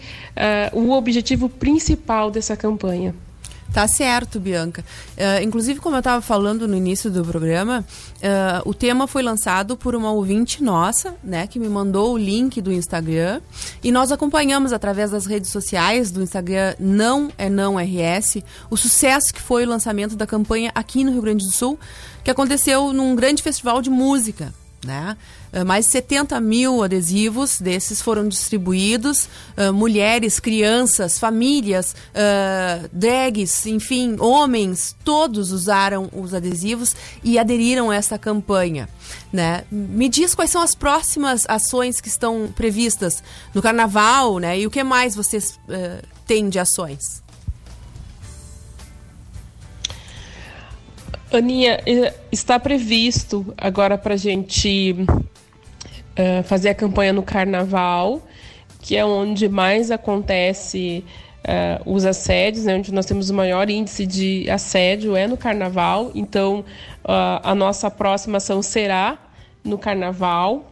[0.74, 3.16] uh, o objetivo principal dessa campanha.
[3.74, 4.84] Tá certo, Bianca.
[5.12, 9.78] Uh, inclusive, como eu estava falando no início do programa, uh, o tema foi lançado
[9.78, 13.42] por uma ouvinte nossa, né, que me mandou o link do Instagram
[13.84, 19.34] e nós acompanhamos através das redes sociais do Instagram Não é Não RS o sucesso
[19.34, 21.80] que foi o lançamento da campanha aqui no Rio Grande do Sul,
[22.24, 24.54] que aconteceu num grande festival de música.
[24.86, 25.18] Né?
[25.52, 29.28] Uh, mais de 70 mil adesivos desses foram distribuídos.
[29.58, 37.96] Uh, mulheres, crianças, famílias, uh, drags, enfim, homens, todos usaram os adesivos e aderiram a
[37.96, 38.88] essa campanha.
[39.34, 39.66] Né?
[39.70, 43.22] Me diz quais são as próximas ações que estão previstas
[43.54, 44.60] no carnaval né?
[44.60, 45.60] e o que mais vocês
[46.26, 47.22] têm de ações.
[51.32, 51.80] Aninha,
[52.32, 58.22] está previsto agora para a gente uh, fazer a campanha no Carnaval,
[58.82, 61.04] que é onde mais acontece
[61.40, 66.12] uh, os assédios, né, onde nós temos o maior índice de assédio é no Carnaval.
[66.16, 66.66] Então,
[67.06, 69.18] uh, a nossa próxima ação será
[69.64, 70.72] no Carnaval.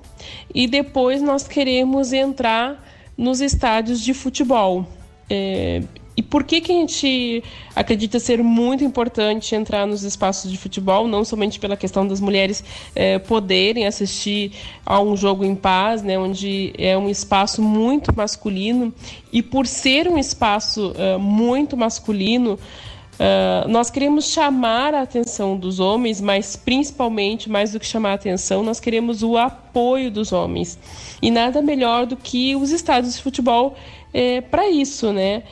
[0.53, 2.83] E depois nós queremos entrar
[3.15, 4.87] nos estádios de futebol.
[5.29, 5.81] É,
[6.17, 7.43] e por que, que a gente
[7.75, 12.63] acredita ser muito importante entrar nos espaços de futebol, não somente pela questão das mulheres
[12.95, 14.51] eh, poderem assistir
[14.83, 18.91] a um jogo em paz, né, onde é um espaço muito masculino,
[19.31, 25.79] e por ser um espaço uh, muito masculino, uh, nós queremos chamar a atenção dos
[25.79, 30.79] homens, mas principalmente, mais do que chamar a atenção, nós queremos o apoio dos homens.
[31.21, 33.75] E nada melhor do que os estádios de futebol
[34.11, 35.43] eh, para isso, né?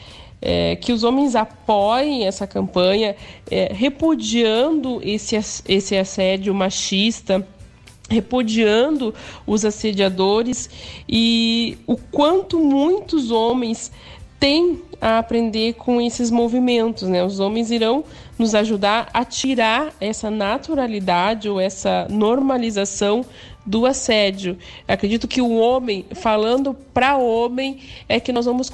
[0.45, 3.15] É, que os homens apoiem essa campanha,
[3.49, 5.36] é, repudiando esse,
[5.67, 7.45] esse assédio machista
[8.08, 9.15] repudiando
[9.47, 10.69] os assediadores
[11.10, 13.91] e o quanto muitos homens
[14.39, 17.23] têm a aprender com esses movimentos, né?
[17.23, 18.03] Os homens irão
[18.38, 23.25] nos ajudar a tirar essa naturalidade ou essa normalização
[23.65, 24.58] do assédio.
[24.88, 28.69] Acredito que o homem, falando para homem, é que nós vamos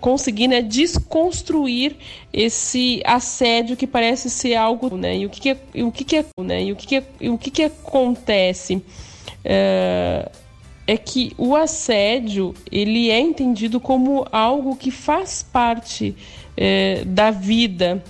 [0.00, 1.96] conseguir né, desconstruir
[2.32, 5.18] esse assédio que parece ser algo, né?
[5.18, 6.64] E o que, que é, o que, que é, né?
[6.64, 8.82] E o que, que é, o que, que acontece?
[9.44, 10.28] É,
[10.88, 16.14] é que o assédio ele é entendido como algo que faz parte
[16.56, 18.02] é, da vida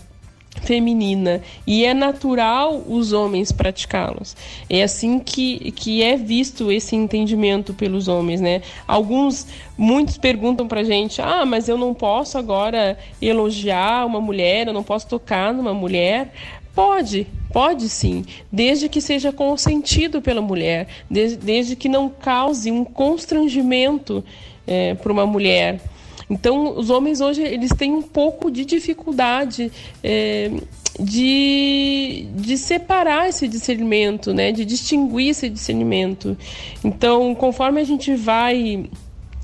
[0.66, 4.36] feminina e é natural os homens praticá-los.
[4.68, 8.62] É assim que, que é visto esse entendimento pelos homens, né?
[8.86, 9.46] Alguns,
[9.78, 14.82] muitos perguntam pra gente: "Ah, mas eu não posso agora elogiar uma mulher, eu não
[14.82, 16.32] posso tocar numa mulher?"
[16.74, 22.84] Pode, pode sim, desde que seja consentido pela mulher, desde, desde que não cause um
[22.84, 24.22] constrangimento
[24.66, 25.80] é, para uma mulher.
[26.28, 29.70] Então, os homens hoje eles têm um pouco de dificuldade
[30.02, 30.50] é,
[30.98, 34.50] de, de separar esse discernimento, né?
[34.50, 36.36] de distinguir esse discernimento.
[36.82, 38.88] Então, conforme a gente vai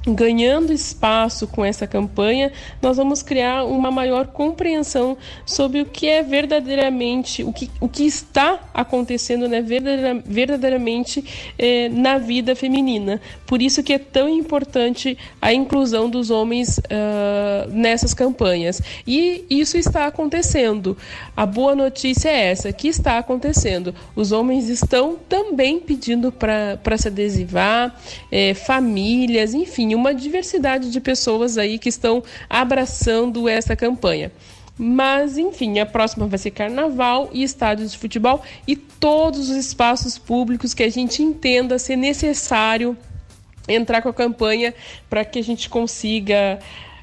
[0.06, 6.22] ganhando espaço com essa campanha, nós vamos criar uma maior compreensão sobre o que é
[6.22, 13.20] verdadeiramente, o que, o que está acontecendo né, verdadeiramente eh, na vida feminina.
[13.46, 18.80] Por isso que é tão importante a inclusão dos homens uh, nessas campanhas.
[19.06, 20.96] E isso está acontecendo.
[21.36, 23.94] A boa notícia é essa, que está acontecendo.
[24.16, 27.94] Os homens estão também pedindo para se adesivar,
[28.30, 34.32] eh, famílias, enfim, uma diversidade de pessoas aí que estão abraçando essa campanha.
[34.78, 40.18] Mas, enfim, a próxima vai ser carnaval e estádios de futebol e todos os espaços
[40.18, 42.96] públicos que a gente entenda ser necessário
[43.68, 44.74] entrar com a campanha
[45.08, 46.58] para que a gente consiga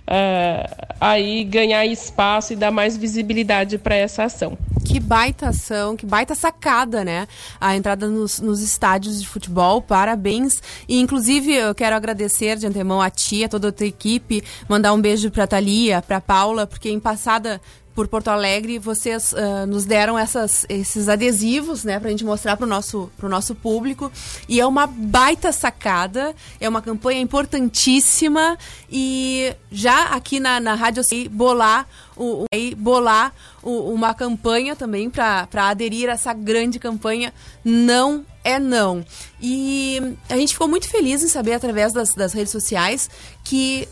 [0.09, 4.57] uh, aí ganhar espaço e dar mais visibilidade para essa ação.
[4.83, 7.27] Que baita ação, que baita sacada, né?
[7.61, 10.61] A entrada nos, nos, estádios de futebol, parabéns.
[10.87, 15.01] E inclusive eu quero agradecer de antemão a tia, toda a tua equipe, mandar um
[15.01, 17.61] beijo para Thalia, para Paula, porque em passada
[17.99, 22.65] por Porto Alegre, vocês uh, nos deram essas, esses adesivos, né, pra gente mostrar pro
[22.65, 24.09] nosso, pro nosso público.
[24.47, 28.57] E é uma baita sacada, é uma campanha importantíssima
[28.89, 31.85] e já aqui na, na Rádio bolar
[32.15, 37.33] o, o, bolar o, uma campanha também para aderir a essa grande campanha
[37.65, 39.03] Não é Não.
[39.41, 43.09] E a gente ficou muito feliz em saber através das, das redes sociais
[43.43, 43.89] que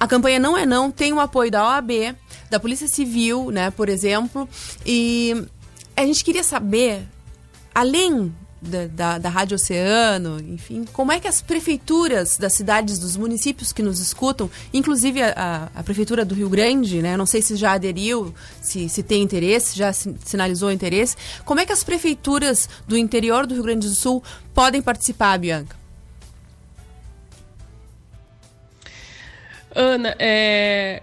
[0.00, 2.16] a campanha Não é Não tem o apoio da OAB,
[2.50, 4.48] da Polícia Civil, né, por exemplo.
[4.84, 5.44] E
[5.96, 7.02] a gente queria saber,
[7.74, 13.16] além da, da, da, Rádio Oceano, enfim, como é que as prefeituras das cidades, dos
[13.16, 17.42] municípios que nos escutam, inclusive a, a, a Prefeitura do Rio Grande, né, não sei
[17.42, 22.68] se já aderiu, se, se tem interesse, já sinalizou interesse, como é que as prefeituras
[22.88, 24.22] do interior do Rio Grande do Sul
[24.54, 25.76] podem participar, Bianca?
[29.74, 31.02] Ana, é,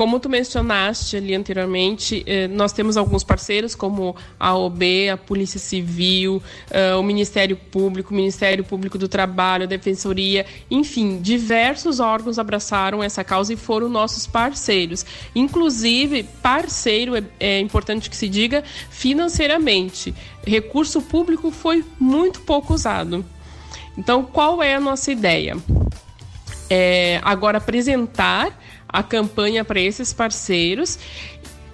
[0.00, 5.60] como tu mencionaste ali anteriormente, eh, nós temos alguns parceiros como a OB, a Polícia
[5.60, 12.38] Civil, eh, o Ministério Público, o Ministério Público do Trabalho, a Defensoria, enfim, diversos órgãos
[12.38, 15.04] abraçaram essa causa e foram nossos parceiros.
[15.34, 20.14] Inclusive, parceiro é, é importante que se diga financeiramente.
[20.46, 23.22] Recurso público foi muito pouco usado.
[23.98, 25.58] Então, qual é a nossa ideia?
[26.70, 28.56] É, agora apresentar
[28.92, 30.98] a campanha para esses parceiros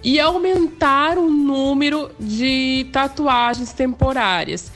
[0.02, 4.70] e aumentar o número de tatuagens temporárias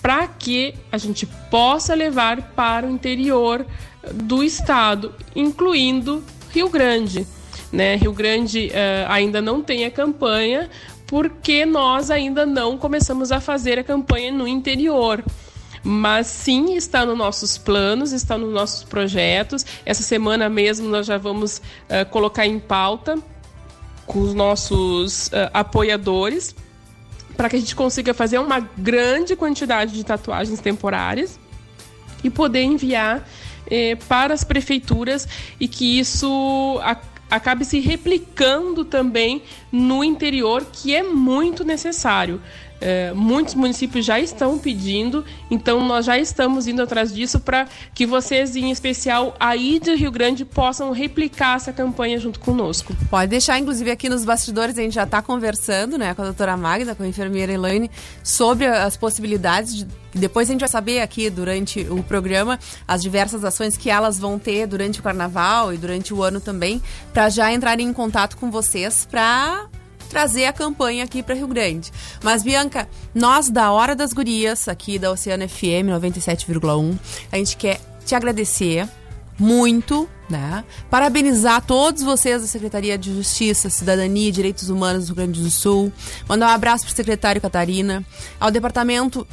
[0.00, 3.66] para que a gente possa levar para o interior
[4.14, 7.26] do estado, incluindo Rio Grande.
[7.72, 7.96] Né?
[7.96, 10.70] Rio Grande uh, ainda não tem a campanha
[11.06, 15.24] porque nós ainda não começamos a fazer a campanha no interior.
[15.90, 19.64] Mas sim, está nos nossos planos, está nos nossos projetos.
[19.86, 23.16] Essa semana mesmo nós já vamos uh, colocar em pauta
[24.04, 26.54] com os nossos uh, apoiadores
[27.38, 31.40] para que a gente consiga fazer uma grande quantidade de tatuagens temporárias
[32.22, 33.26] e poder enviar
[33.70, 35.26] eh, para as prefeituras
[35.58, 36.80] e que isso
[37.30, 42.42] acabe se replicando também no interior, que é muito necessário.
[42.80, 48.06] É, muitos municípios já estão pedindo, então nós já estamos indo atrás disso para que
[48.06, 52.94] vocês, em especial aí de Rio Grande, possam replicar essa campanha junto conosco.
[53.10, 56.56] Pode deixar, inclusive, aqui nos bastidores, a gente já está conversando né, com a doutora
[56.56, 57.90] Magda, com a enfermeira Elaine,
[58.22, 59.86] sobre as possibilidades de.
[60.14, 62.58] Depois a gente vai saber aqui durante o programa
[62.88, 66.82] as diversas ações que elas vão ter durante o carnaval e durante o ano também,
[67.12, 69.68] para já entrarem em contato com vocês para
[70.08, 71.92] trazer a campanha aqui para Rio Grande.
[72.22, 76.98] Mas, Bianca, nós da Hora das Gurias, aqui da Oceano FM 97,1,
[77.30, 78.88] a gente quer te agradecer
[79.38, 80.64] muito, né?
[80.90, 85.50] Parabenizar todos vocês da Secretaria de Justiça, Cidadania e Direitos Humanos do Rio Grande do
[85.50, 85.92] Sul.
[86.28, 88.04] Mandar um abraço para o secretário Catarina,
[88.40, 89.26] ao departamento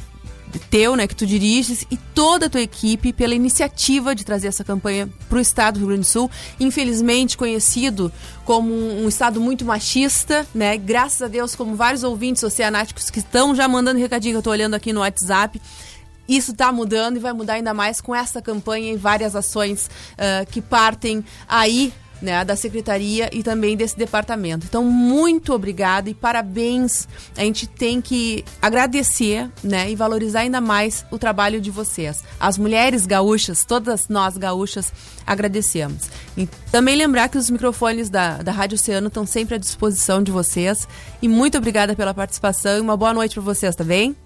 [0.70, 4.64] teu, né, que tu diriges e toda a tua equipe pela iniciativa de trazer essa
[4.64, 8.12] campanha para o estado do Rio Grande do Sul, infelizmente conhecido
[8.44, 10.76] como um, estado muito machista, né?
[10.76, 14.50] Graças a Deus, como vários ouvintes oceanáticos que estão já mandando recadinho, que eu tô
[14.50, 15.60] olhando aqui no WhatsApp,
[16.28, 20.50] isso está mudando e vai mudar ainda mais com essa campanha e várias ações uh,
[20.50, 24.66] que partem aí né, da secretaria e também desse departamento.
[24.68, 27.08] Então, muito obrigada e parabéns.
[27.36, 32.22] A gente tem que agradecer, né, e valorizar ainda mais o trabalho de vocês.
[32.38, 34.92] As mulheres gaúchas, todas nós gaúchas,
[35.26, 36.04] agradecemos.
[36.36, 40.30] E também lembrar que os microfones da, da Rádio Oceano estão sempre à disposição de
[40.30, 40.86] vocês.
[41.20, 44.16] E muito obrigada pela participação e uma boa noite para vocês, tá bem?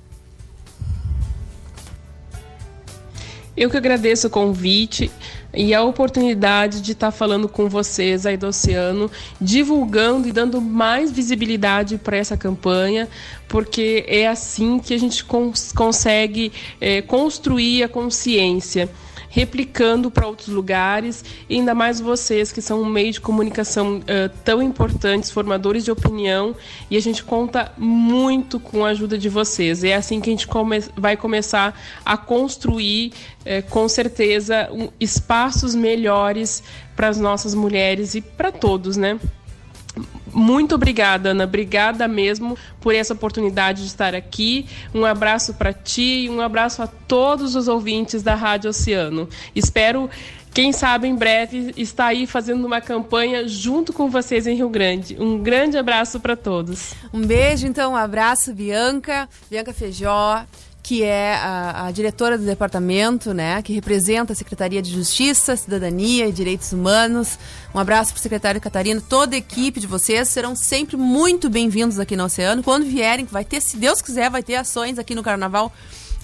[3.57, 5.11] Eu que agradeço o convite
[5.53, 11.11] e a oportunidade de estar falando com vocês aí do Oceano, divulgando e dando mais
[11.11, 13.09] visibilidade para essa campanha,
[13.49, 18.89] porque é assim que a gente cons consegue é, construir a consciência
[19.31, 24.03] replicando para outros lugares, e ainda mais vocês que são um meio de comunicação uh,
[24.45, 26.55] tão importantes, formadores de opinião,
[26.91, 29.85] e a gente conta muito com a ajuda de vocês.
[29.85, 33.13] É assim que a gente come vai começar a construir,
[33.43, 36.63] uh, com certeza, um, espaços melhores
[36.97, 39.19] para as nossas mulheres e para todos, né?
[40.33, 41.45] Muito obrigada, Ana.
[41.45, 44.67] Obrigada mesmo por essa oportunidade de estar aqui.
[44.95, 49.29] Um abraço para ti e um abraço a todos os ouvintes da Rádio Oceano.
[49.55, 50.09] Espero,
[50.55, 55.17] quem sabe, em breve estar aí fazendo uma campanha junto com vocês em Rio Grande.
[55.19, 56.95] Um grande abraço para todos.
[57.13, 60.45] Um beijo, então, um abraço, Bianca, Bianca Feijó
[60.91, 66.27] que é a, a, diretora do departamento, né, que representa a Secretaria de Justiça, Cidadania
[66.27, 67.39] e Direitos Humanos.
[67.73, 72.01] Um abraço para o secretário Catarina, toda a equipe de vocês serão sempre muito bem-vindos
[72.01, 72.61] aqui no Oceano.
[72.65, 75.73] Quando vierem, vai ter, se Deus quiser, vai ter ações aqui no Carnaval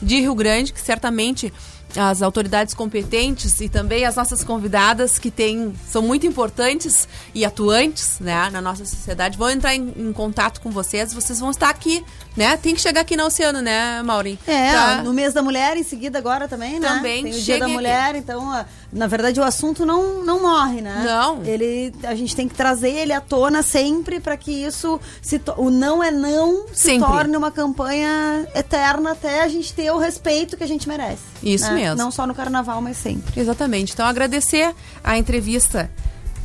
[0.02, 1.52] de Rio Grande, que certamente
[1.94, 8.18] as autoridades competentes e também as nossas convidadas que têm, são muito importantes e atuantes
[8.20, 11.12] né, na nossa sociedade vão entrar em, em contato com vocês.
[11.12, 12.04] Vocês vão estar aqui,
[12.36, 12.56] né?
[12.56, 14.38] Tem que chegar aqui no Oceano, né, Maureen?
[14.46, 15.02] É, pra...
[15.02, 16.88] no mês da mulher, em seguida agora também, né?
[16.88, 17.22] Também.
[17.24, 18.18] Tem o dia da mulher, aqui.
[18.18, 21.02] então, na verdade, o assunto não, não morre, né?
[21.04, 21.42] Não.
[21.44, 25.70] Ele, a gente tem que trazer ele à tona sempre para que isso, se o
[25.70, 27.08] não é não, se sempre.
[27.08, 31.22] torne uma campanha eterna até a gente ter o respeito que a gente merece.
[31.42, 31.75] Isso né?
[31.76, 31.96] Mesmo.
[31.96, 33.40] Não só no carnaval, mas sempre.
[33.40, 33.92] Exatamente.
[33.92, 34.74] Então, agradecer
[35.04, 35.90] a entrevista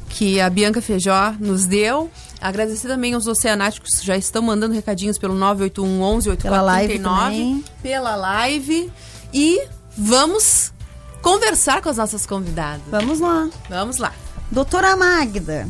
[0.09, 2.09] que a Bianca Feijó nos deu.
[2.41, 8.91] Agradecer também aos oceanáticos que já estão mandando recadinhos pelo 981 11 8439 pela live
[9.33, 9.61] e
[9.97, 10.73] vamos
[11.21, 12.81] conversar com as nossas convidadas.
[12.87, 13.47] Vamos lá.
[13.69, 14.11] Vamos lá.
[14.51, 15.69] Doutora Magda,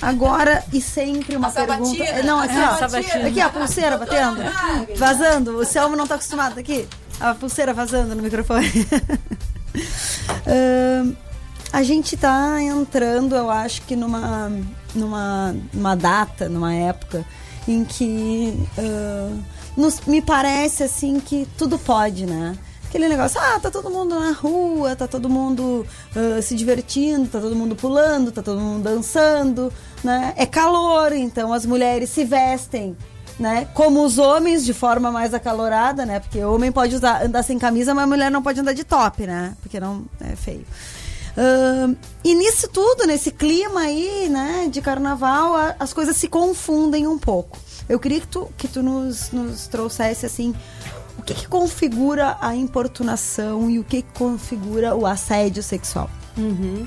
[0.00, 1.98] agora e sempre uma a pergunta.
[1.98, 2.22] Sabatina.
[2.22, 2.76] Não, aqui, É, ó.
[2.78, 3.26] sabatina.
[3.28, 4.40] Aqui, ó, a pulseira batendo.
[4.96, 5.58] Vazando.
[5.58, 6.88] O Selmo não tá acostumado aqui.
[7.20, 8.66] A pulseira vazando no microfone.
[10.46, 11.14] Ahn,
[11.72, 14.50] a gente tá entrando, eu acho que numa,
[14.94, 17.24] numa, numa data, numa época
[17.66, 19.36] em que ah,
[19.76, 22.56] nos, me parece assim que tudo pode, né?
[22.88, 25.84] Aquele negócio, ah, tá todo mundo na rua, tá todo mundo
[26.14, 30.32] ah, se divertindo, tá todo mundo pulando, tá todo mundo dançando, né?
[30.36, 32.96] É calor, então as mulheres se vestem
[33.38, 33.66] né?
[33.74, 36.20] Como os homens, de forma mais acalorada, né?
[36.20, 38.84] Porque o homem pode usar, andar sem camisa, mas a mulher não pode andar de
[38.84, 39.54] top, né?
[39.62, 40.64] Porque não é feio.
[41.36, 47.08] Ahn, e nisso tudo, nesse clima aí, né, de carnaval, a- as coisas se confundem
[47.08, 47.58] um pouco.
[47.88, 50.54] Eu queria que tu, que tu nos, nos trouxesse, assim,
[51.18, 56.08] o que, que configura a importunação e o que, que configura o assédio sexual.
[56.38, 56.86] Uhum.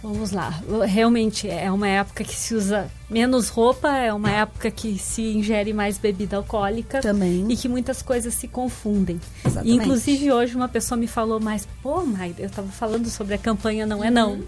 [0.00, 0.08] Tá.
[0.08, 0.62] Vamos lá.
[0.86, 5.72] Realmente é uma época que se usa menos roupa, é uma época que se ingere
[5.72, 7.00] mais bebida alcoólica.
[7.00, 7.46] Também.
[7.50, 9.20] E que muitas coisas se confundem.
[9.44, 9.72] Exatamente.
[9.72, 13.38] E, inclusive hoje uma pessoa me falou mais, pô, Magda, eu estava falando sobre a
[13.38, 14.40] campanha Não é Não.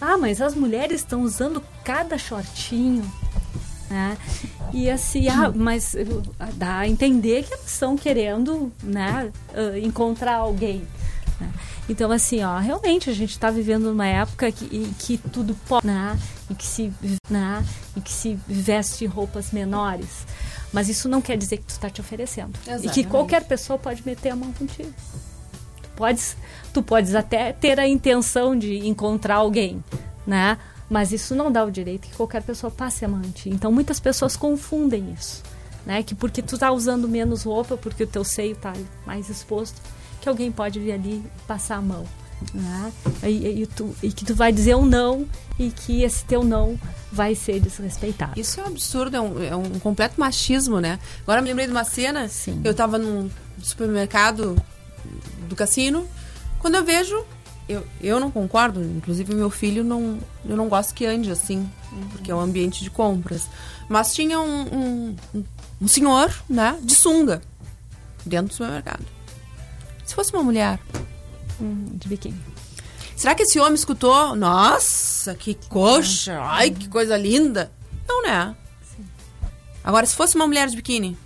[0.00, 3.10] Ah, mas as mulheres estão usando cada shortinho.
[3.88, 4.16] Né?
[4.72, 6.22] E assim, ah, mas uh,
[6.54, 9.30] dá a entender que elas estão querendo, né,
[9.82, 10.82] encontrar alguém.
[11.42, 11.52] Né?
[11.88, 15.86] Então, assim, ó, realmente a gente está vivendo numa época que, em que tudo pode,
[15.86, 16.18] né,
[16.50, 16.92] em que se,
[17.28, 17.64] né,
[17.96, 20.26] em que se veste roupas menores.
[20.72, 22.52] Mas isso não quer dizer que tu está te oferecendo.
[22.62, 23.06] E que Exatamente.
[23.08, 24.92] qualquer pessoa pode meter a mão contigo.
[25.82, 26.36] Tu podes,
[26.72, 29.84] tu podes até ter a intenção de encontrar alguém,
[30.26, 30.56] né?
[30.88, 33.50] Mas isso não dá o direito que qualquer pessoa passe a mão em ti.
[33.50, 35.42] Então muitas pessoas confundem isso,
[35.84, 36.02] né?
[36.02, 38.72] Que porque tu tá usando menos roupa, porque o teu seio tá
[39.06, 39.80] mais exposto,
[40.22, 42.04] que alguém pode vir ali e passar a mão,
[42.54, 42.92] né?
[43.24, 45.26] E, e tu- e que tu vai dizer um não
[45.58, 46.78] e que esse teu não
[47.10, 48.38] vai ser desrespeitado.
[48.40, 50.98] Isso é um absurdo, é um, é um completo machismo, né?
[51.22, 52.26] Agora eu me lembrei de uma cena,
[52.64, 53.28] eu tava num
[53.60, 54.56] supermercado
[55.48, 56.06] do cassino,
[56.58, 57.22] quando eu vejo,
[57.68, 60.18] eu, eu não concordo, inclusive meu filho não,
[60.48, 61.68] eu não gosto que ande assim,
[62.12, 63.48] porque é um ambiente de compras.
[63.88, 65.44] Mas tinha um, um, um-
[65.82, 67.42] um senhor, né, de sunga,
[68.24, 69.04] dentro do supermercado.
[70.12, 70.78] Se fosse uma mulher,
[71.58, 72.38] de biquíni.
[73.16, 74.36] Será que esse homem escutou?
[74.36, 76.38] Nossa, que coxa!
[76.38, 77.72] Ai, que coisa linda!
[78.06, 78.54] Não, né?
[79.82, 81.16] Agora, se fosse uma mulher de biquíni.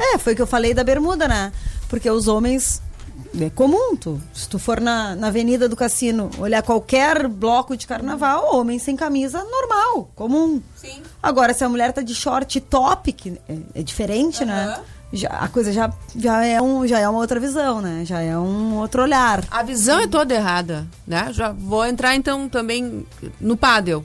[0.00, 1.52] É, foi o que eu falei da bermuda, né?
[1.88, 2.82] Porque os homens.
[3.40, 7.86] É comum, tu, se tu for na, na avenida do cassino olhar qualquer bloco de
[7.86, 10.60] carnaval, homem sem camisa, normal, comum.
[10.74, 11.04] Sim.
[11.22, 14.80] Agora, se a mulher tá de short e top, que é, é diferente, né?
[15.12, 18.04] Já, a coisa já, já, é um, já é uma outra visão, né?
[18.04, 19.44] Já é um outro olhar.
[19.50, 21.32] A visão é toda errada, né?
[21.32, 23.04] Já vou entrar então também
[23.40, 24.04] no pádel.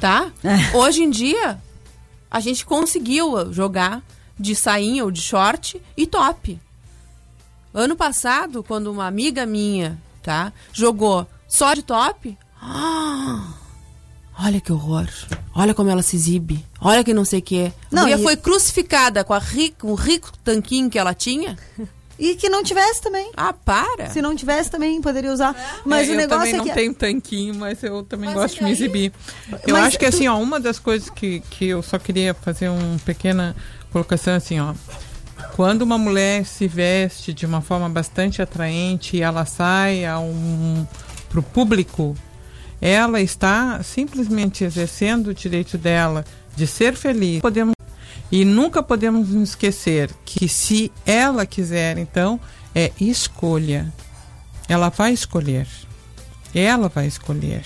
[0.00, 0.32] Tá?
[0.74, 1.60] Hoje em dia,
[2.30, 4.02] a gente conseguiu jogar
[4.38, 6.58] de sainha ou de short e top.
[7.72, 13.54] Ano passado, quando uma amiga minha, tá, jogou só de top, ah,
[14.40, 15.06] olha que horror.
[15.54, 16.64] Olha como ela se exibe.
[16.80, 17.72] Olha que não sei o quê.
[17.90, 21.56] A Não, e- foi crucificada com, a ri- com o rico tanquinho que ela tinha.
[22.16, 23.28] E que não tivesse também.
[23.36, 24.08] Ah, para.
[24.08, 25.82] Se não tivesse também, poderia usar.
[25.84, 26.72] Mas É, o eu negócio também é não que.
[26.72, 29.12] tenho tanquinho, mas eu também gosto de me exibir.
[29.66, 32.32] Eu Mas acho que tu- assim, ó, uma das coisas que, que eu só queria
[32.32, 33.56] fazer uma pequena
[33.90, 34.74] colocação assim, ó.
[35.56, 40.86] Quando uma mulher se veste de uma forma bastante atraente e ela sai a um,
[41.28, 42.16] pro público,
[42.84, 46.22] ela está simplesmente exercendo o direito dela
[46.54, 47.40] de ser feliz.
[47.40, 47.72] Podemos
[48.30, 52.38] e nunca podemos esquecer que se ela quiser, então,
[52.74, 53.90] é escolha.
[54.68, 55.66] Ela vai escolher.
[56.54, 57.64] Ela vai escolher.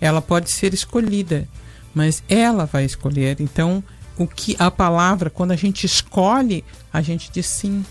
[0.00, 1.48] Ela pode ser escolhida,
[1.92, 3.40] mas ela vai escolher.
[3.40, 3.82] Então,
[4.16, 7.84] o que a palavra, quando a gente escolhe, a gente diz sim.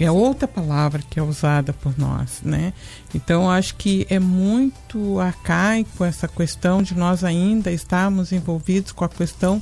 [0.00, 2.72] É outra palavra que é usada por nós, né?
[3.12, 9.08] Então, acho que é muito arcaico essa questão de nós ainda estarmos envolvidos com a
[9.08, 9.60] questão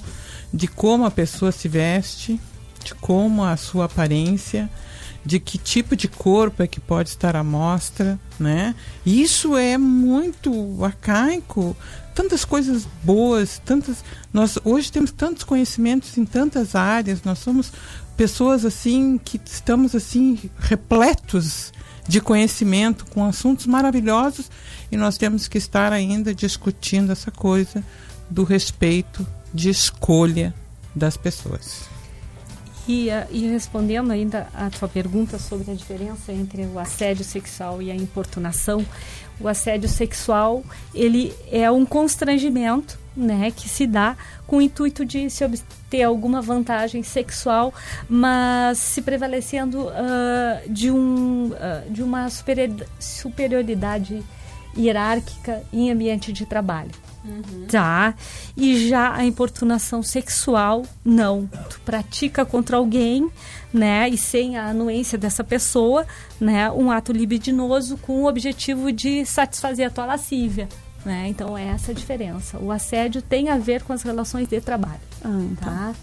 [0.52, 2.38] de como a pessoa se veste,
[2.84, 4.70] de como a sua aparência,
[5.26, 8.76] de que tipo de corpo é que pode estar à mostra, né?
[9.04, 11.76] Isso é muito arcaico.
[12.14, 14.04] Tantas coisas boas, tantas.
[14.32, 17.24] Nós hoje temos tantos conhecimentos em tantas áreas.
[17.24, 17.72] Nós somos
[18.16, 21.72] pessoas assim que estamos assim repletos
[22.08, 24.50] de conhecimento com assuntos maravilhosos
[24.90, 27.82] e nós temos que estar ainda discutindo essa coisa
[28.30, 30.54] do respeito de escolha
[30.94, 31.88] das pessoas.
[32.88, 37.90] E, e respondendo ainda a tua pergunta sobre a diferença entre o assédio sexual e
[37.90, 38.86] a importunação,
[39.40, 40.64] o assédio sexual
[40.94, 46.42] ele é um constrangimento, né, que se dá com o intuito de se obter alguma
[46.42, 47.72] vantagem sexual,
[48.08, 54.22] mas se prevalecendo ah, de um ah, de uma superior- superioridade
[54.76, 56.90] hierárquica em ambiente de trabalho.
[57.68, 58.14] Tá.
[58.56, 61.48] E já a importunação sexual, não.
[61.68, 63.28] Tu pratica contra alguém,
[63.72, 64.08] né?
[64.08, 66.06] E sem a anuência dessa pessoa,
[66.40, 66.70] né?
[66.70, 70.68] Um ato libidinoso com o objetivo de satisfazer a tua lascívia.
[71.06, 71.28] Né?
[71.28, 72.58] Então é essa a diferença.
[72.58, 74.98] O assédio tem a ver com as relações de trabalho.
[75.60, 75.94] tá?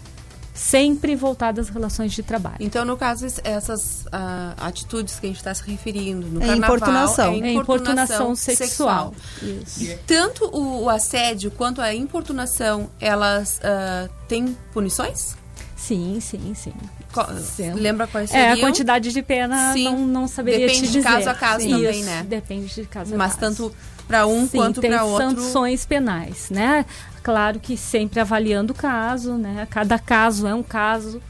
[0.54, 2.56] Sempre voltado às relações de trabalho.
[2.60, 6.46] Então, no caso, es- essas ah, atitudes que a gente está se referindo no É
[6.46, 7.32] carnaval importunação.
[7.34, 9.12] é É importunação sexual.
[9.42, 9.98] Isso.
[10.06, 15.36] Tanto o, o assédio quanto a importunação, elas ah, têm punições?
[15.76, 16.72] Sim, sim, sim.
[17.12, 17.26] Co-.
[17.74, 18.54] Lembra quais É, seriam?
[18.54, 19.84] a quantidade de pena Sim.
[19.84, 21.08] não, não saberia Depende te de dizer.
[21.08, 22.24] caso a caso também, Isso, né?
[22.28, 23.40] Depende de caso a Mas caso.
[23.56, 23.76] tanto
[24.06, 25.30] para um Sim, quanto tem para outro.
[25.40, 26.84] sanções penais, né?
[27.22, 29.66] Claro que sempre avaliando o caso, né?
[29.70, 31.20] Cada caso é um caso,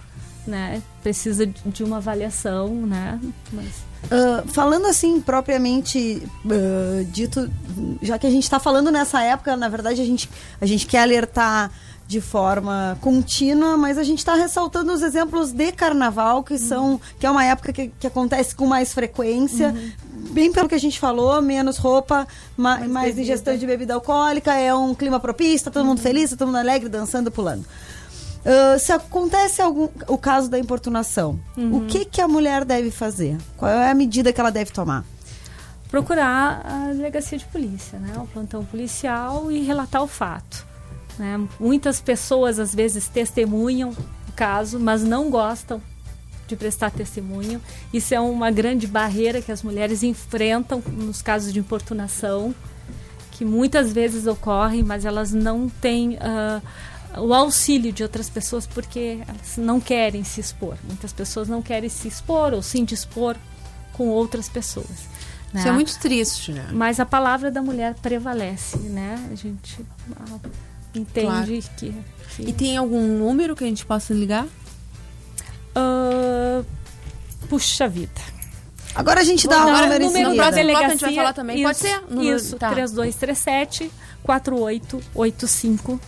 [0.46, 0.82] né?
[1.02, 3.20] Precisa de- uma avaliação, né?
[3.52, 7.50] Mas Ah, falando assim, propriamente ah, dito,
[8.02, 10.28] já que a gente está falando nessa época, na verdade a gente,
[10.60, 11.70] a gente quer alertar
[12.06, 17.24] de forma contínua, mas a gente está ressaltando os exemplos de carnaval, que são que
[17.24, 19.74] é uma época que, que acontece com mais frequência.
[20.30, 23.20] Bem pelo que a gente falou, menos roupa, ma- mais, bebida.
[23.22, 26.56] ingestão de bebida alcoólica, é um clima propício, tá todo mundo feliz, tá todo mundo
[26.58, 27.64] alegre, dançando, pulando.
[28.44, 33.36] Ah, se acontece algum, o caso da importunação, o que, que a mulher deve fazer?
[33.56, 35.04] Qual é a medida que ela deve tomar?
[35.90, 38.14] procurar a delegacia de polícia, né?
[38.16, 40.66] O plantão policial e relatar o fato.
[41.16, 41.40] né?
[41.60, 45.80] Muitas pessoas às vezes testemunham o caso, mas não gostam
[46.54, 47.60] de prestar testemunho.
[47.92, 52.54] Isso é uma grande barreira que as mulheres enfrentam nos casos de importunação,
[53.32, 56.60] que muitas vezes ocorrem, mas elas não têm ah,
[57.18, 60.76] o auxílio de outras pessoas porque elas não querem se expor.
[60.86, 63.36] Muitas pessoas não querem se expor ou se indispor
[63.92, 64.86] com outras pessoas.
[65.54, 65.68] Isso né?
[65.68, 66.68] é muito triste, né?
[66.72, 69.28] Mas a palavra da mulher prevalece, né?
[69.30, 69.84] A gente
[70.16, 70.38] ah,
[70.94, 71.46] entende Claro.
[71.46, 71.94] que,
[72.36, 74.46] que- E tem algum número que a gente possa ligar?
[75.74, 76.62] Ah,
[77.48, 78.20] puxa vida.
[78.94, 80.28] Agora a gente dá um dar número em número seguida.
[80.30, 80.88] da bloco a delegacia.
[80.90, 81.62] gente vai falar também.
[81.62, 82.00] Pode Isso, ser?
[82.08, 82.70] Número- Isso, tá.
[82.70, 83.90] 3237
[84.22, 86.00] 4885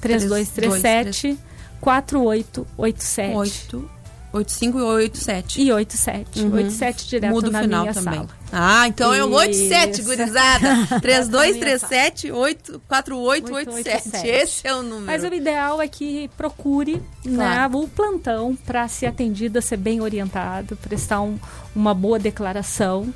[0.00, 1.38] 3237
[1.80, 3.90] 4887 8,
[4.32, 5.60] 85 e 87.
[5.62, 6.40] e 87.
[6.40, 6.52] Uhum.
[6.54, 8.14] 87 direto Muda o na final minha também.
[8.14, 8.28] sala.
[8.50, 10.04] Ah, então é o 87, Isso.
[10.08, 11.00] gurizada.
[11.00, 14.26] 3237 Na 4887.
[14.26, 15.06] Esse é o número.
[15.06, 17.36] Mas o ideal é que procure Claro.
[17.36, 21.38] né, o plantão para ser atendida, ser bem orientado, prestar um-
[21.74, 23.12] uma boa declaração,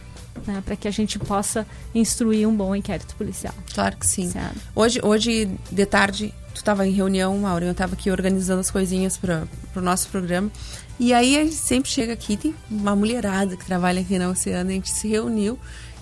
[0.46, 3.54] né, para que a gente possa instruir um bom inquérito policial.
[3.74, 4.30] Claro que sim.
[4.30, 4.56] Certo.
[4.74, 9.16] Hoje, hoje de tarde, tu estava em reunião, Maureen, eu estava aqui organizando as coisinhas
[9.18, 10.50] para o nosso programa.
[10.98, 14.70] E aí a gente sempre chega aqui, tem uma mulherada que trabalha aqui na Oceana,
[14.70, 15.58] a gente se reuniu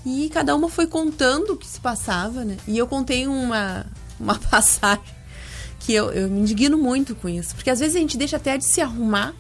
[0.06, 2.56] e cada uma foi contando o que se passava, né?
[2.68, 3.84] E eu contei uma,
[4.18, 5.02] uma passagem
[5.80, 8.56] que eu, eu me indigno muito com isso, porque às vezes a gente deixa até
[8.56, 9.34] de se arrumar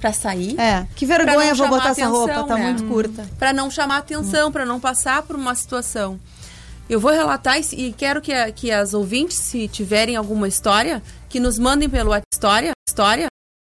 [0.00, 0.58] para sair.
[0.58, 2.64] É, que vergonha, vou botar essa roupa, tá né?
[2.66, 3.26] muito curta.
[3.38, 6.20] Para não chamar atenção, para não passar por uma situação.
[6.92, 11.40] Eu vou relatar e, quero que, a- que as ouvintes, se tiverem alguma história, que
[11.40, 13.26] nos mandem pelo WhatsApp história, história,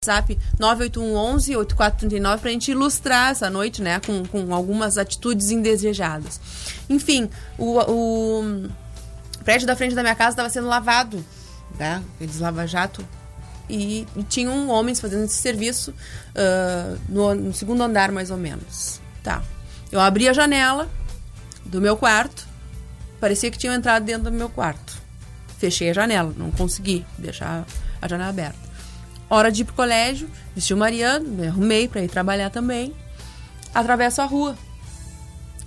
[0.03, 6.41] WhatsApp 98111 8439 pra gente ilustrar essa noite, né, com, com algumas atitudes indesejadas.
[6.89, 8.71] Enfim, o, o
[9.45, 11.23] prédio da frente da minha casa estava sendo lavado,
[11.79, 13.07] né, aqueles lava-jato
[13.69, 15.93] e, e tinham homens fazendo esse serviço
[16.35, 19.03] ah, no, no segundo andar, mais ou menos.
[19.23, 19.43] Tá.
[19.91, 20.89] Eu abri a janela
[21.67, 22.51] do meu quarto,
[23.23, 25.01] parecia que tinham entrado dentro do meu quarto.
[25.57, 27.65] Fechei a janela, não consegui deixar
[28.01, 28.59] a janela aberta.
[29.31, 32.93] Hora de ir pro colégio, vesti o Mariano, me arrumei para ir trabalhar também.
[33.73, 34.59] Atravesso a rua.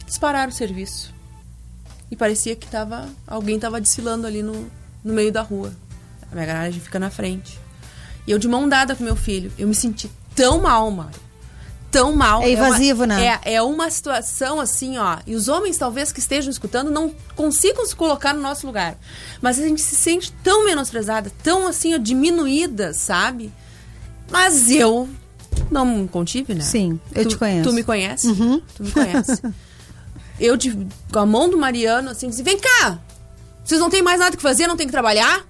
[0.06, 1.16] Dispararam o serviço.
[2.12, 4.70] E parecia que tava, alguém tava desfilando ali no,
[5.02, 5.74] no meio da rua.
[6.30, 7.58] A minha garagem fica na frente.
[8.28, 9.50] E eu de mão dada com meu filho.
[9.58, 11.25] Eu me senti tão mal, Mário.
[11.96, 12.42] Tão mal.
[12.42, 13.40] É invasivo, uma, né?
[13.46, 15.20] É, é uma situação assim, ó.
[15.26, 18.98] E os homens, talvez, que estejam escutando, não consigam se colocar no nosso lugar.
[19.42, 23.50] Mas a gente se sente tão menosprezada, tão assim, ó, diminuída, sabe?
[24.30, 25.08] Mas eu
[25.72, 26.62] não contive, né?
[26.62, 27.70] Sim, eu Tu- te conheço.
[27.70, 28.28] Tu me conhece?
[28.28, 28.62] Uhum.
[28.76, 29.42] Tu me conhece.
[30.38, 33.00] eu, de, com a mão do Mariano, assim, disse: vem cá!
[33.64, 35.48] Vocês não têm mais nada que fazer, não tem que trabalhar?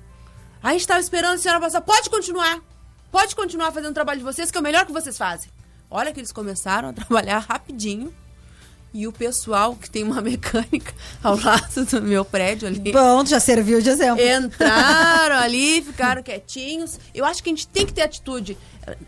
[0.61, 1.81] Aí a gente tava esperando a senhora passar.
[1.81, 2.59] Pode continuar.
[3.11, 5.49] Pode continuar fazendo o trabalho de vocês, que é o melhor que vocês fazem.
[5.95, 8.13] Olha que eles começaram a trabalhar rapidinho.
[8.93, 10.93] E o pessoal que tem uma mecânica
[11.23, 12.91] ao lado do meu prédio ali.
[12.91, 14.21] Bom, já serviu de exemplo.
[14.21, 16.99] Entraram ali, ficaram quietinhos.
[17.13, 18.57] Eu acho que a gente tem que ter atitude.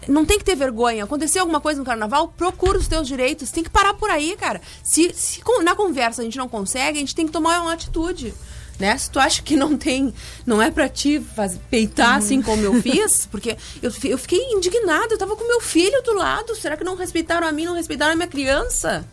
[0.08, 1.04] Não tem que ter vergonha.
[1.04, 3.52] Aconteceu alguma coisa no carnaval, procura os teus direitos.
[3.52, 4.62] Tem que parar por aí, cara.
[4.82, 8.34] Se, se na conversa a gente não consegue, a gente tem que tomar uma atitude.
[8.80, 8.96] Né?
[8.98, 10.14] Se tu acha que não tem,
[10.46, 12.18] não é pra ti faz, peitar Uhum.
[12.18, 16.14] assim como eu fiz, porque eu, eu fiquei indignada, eu tava com meu filho do
[16.14, 16.56] lado.
[16.56, 19.06] Será que não respeitaram a mim, não respeitaram a minha criança?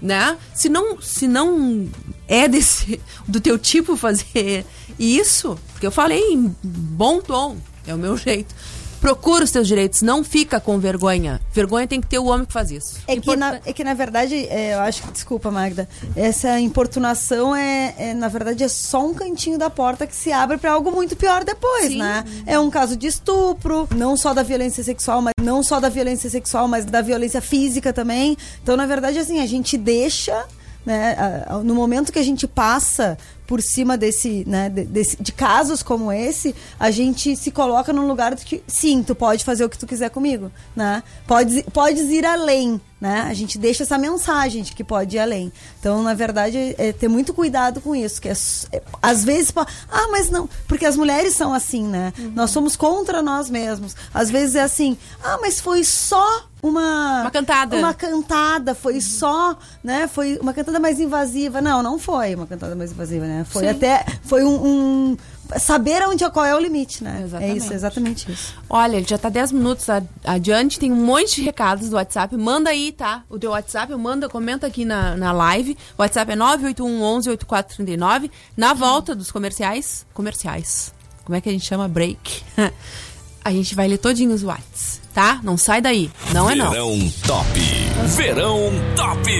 [0.00, 0.38] né?
[0.54, 1.88] Se não, se não
[2.28, 4.64] é desse do teu tipo fazer
[4.96, 8.54] isso, porque eu falei em bom tom, é o meu jeito.
[9.00, 11.40] Procura os teus direitos, não fica com vergonha.
[11.52, 13.00] Vergonha tem que ter o homem que faz isso.
[13.06, 17.54] É que, na, é que, na verdade, é, eu acho que, desculpa, Magda, essa importunação
[17.54, 20.90] é, é, na verdade, é só um cantinho da porta que se abre para algo
[20.90, 21.98] muito pior depois, Sim.
[21.98, 22.24] né?
[22.46, 26.28] É um caso de estupro, não só da violência sexual, mas não só da violência
[26.28, 28.36] sexual, mas da violência física também.
[28.62, 30.44] Então, na verdade, assim, a gente deixa,
[30.84, 33.16] né, no momento que a gente passa
[33.48, 38.06] por cima desse, né, de, desse- de casos como esse, a gente se coloca num
[38.06, 41.02] lugar de que, sim, tu pode fazer o que tu quiser comigo, né?
[41.26, 43.22] Podes, podes ir além, né?
[43.22, 45.50] A gente deixa essa mensagem de que pode ir além.
[45.80, 48.34] Então, na verdade, é ter muito cuidado com isso, que é,
[48.72, 52.12] é, às vezes, ah, mas não, porque as mulheres são assim, né?
[52.34, 53.96] Nós somos contra nós mesmos.
[54.12, 57.76] Às vezes é assim, ah, mas foi só uma Uma cantada.
[57.76, 60.08] uma cantada, foi só, né?
[60.08, 61.60] Foi uma cantada mais invasiva.
[61.60, 63.37] Não, não foi uma cantada mais invasiva, né?
[63.44, 63.68] Foi Sim.
[63.70, 65.16] até foi um, um-
[65.58, 67.22] saber aonde qual é o limite, né?
[67.24, 67.52] Exatamente.
[67.52, 68.54] É isso, exatamente isso.
[68.68, 69.86] Olha, ele já tá 10 minutos
[70.24, 72.36] adiante, tem um monte de recados do WhatsApp.
[72.36, 73.22] Manda aí, tá?
[73.30, 75.76] O teu WhatsApp, manda, comenta aqui na, na live.
[75.96, 78.30] O WhatsApp é 981 11 8439.
[78.56, 80.04] Na volta dos comerciais.
[80.12, 80.92] Comerciais.
[81.24, 81.88] Como é que a gente chama?
[81.88, 82.42] Break.
[83.44, 85.40] a gente vai ler todinho os Whats, tá?
[85.42, 86.10] Não sai daí.
[86.34, 86.70] Não é não.
[86.70, 87.46] Verão Top.
[88.16, 89.30] Verão Top.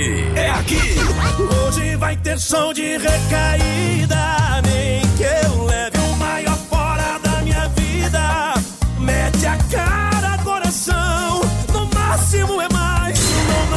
[2.39, 4.62] É som de recaída.
[4.62, 8.55] Nem que eu leve o maior fora da minha vida.
[9.01, 11.41] Mete a cara, coração.
[11.72, 13.18] No máximo é mais.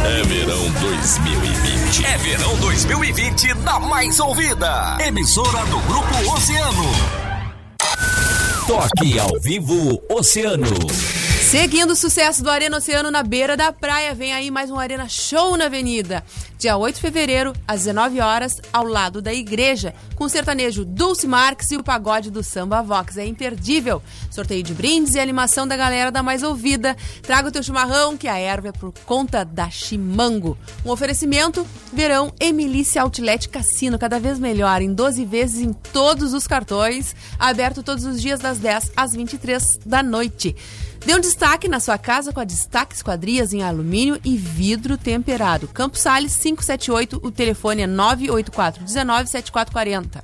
[0.06, 2.06] É verão 2020.
[2.06, 4.96] É verão 2020 da mais ouvida.
[5.08, 6.86] Emissora do Grupo Oceano.
[8.68, 10.68] Toque ao vivo Oceano.
[11.50, 15.10] Seguindo o sucesso do Arena Oceano na beira da praia, vem aí mais um Arena
[15.10, 16.24] Show na Avenida.
[16.62, 21.26] Dia 8 de fevereiro, às 19 horas, ao lado da igreja, com o sertanejo Dulce
[21.26, 23.18] Marques e o pagode do Samba Vox.
[23.18, 24.00] É imperdível.
[24.30, 26.96] Sorteio de brindes e animação da galera da mais ouvida.
[27.24, 30.56] Traga o teu chimarrão, que a erva é por conta da Chimango.
[30.86, 36.46] Um oferecimento, verão Emilícia Outlet Cassino, cada vez melhor, em 12 vezes em todos os
[36.46, 40.56] cartões, aberto todos os dias das 10 às 23 da noite.
[41.06, 45.68] Dê um destaque na sua casa com a Destaque Esquadrias em alumínio e vidro temperado.
[45.68, 50.24] Campos Sales 578, o telefone é 984 19 7440.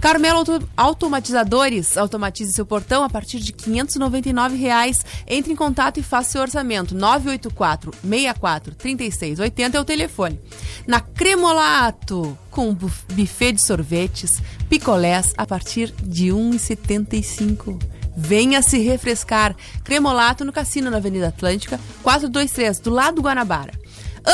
[0.00, 5.04] Carmelo Auto- Automatizadores, automatize seu portão a partir de 599 reais.
[5.26, 6.94] Entre em contato e faça seu orçamento.
[6.94, 10.40] 984 64 36 80 é o telefone.
[10.86, 14.40] Na Cremolato, com buf- buffet de sorvetes,
[14.70, 17.78] picolés a partir de R$ 1,75.
[18.20, 19.54] Venha se refrescar.
[19.84, 23.72] Cremolato no Cassino, na Avenida Atlântica, 423, do lado do Guanabara.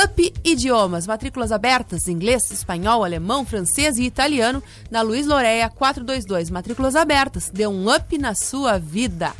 [0.03, 6.97] Up Idiomas, matrículas abertas, inglês, espanhol, alemão, francês e italiano, na Luiz Loreia 422, matrículas
[6.97, 7.51] abertas.
[7.53, 9.35] Dê um up na sua vida.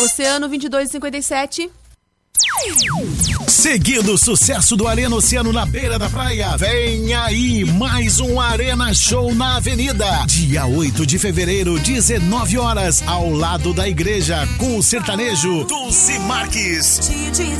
[0.00, 1.70] Oceano 2257.
[3.46, 8.92] Seguindo o sucesso do Arena Oceano na beira da praia, vem aí mais um Arena
[8.92, 10.24] Show na Avenida.
[10.26, 17.00] Dia 8 de fevereiro, 19 horas, ao lado da igreja, com o sertanejo Dulce Marques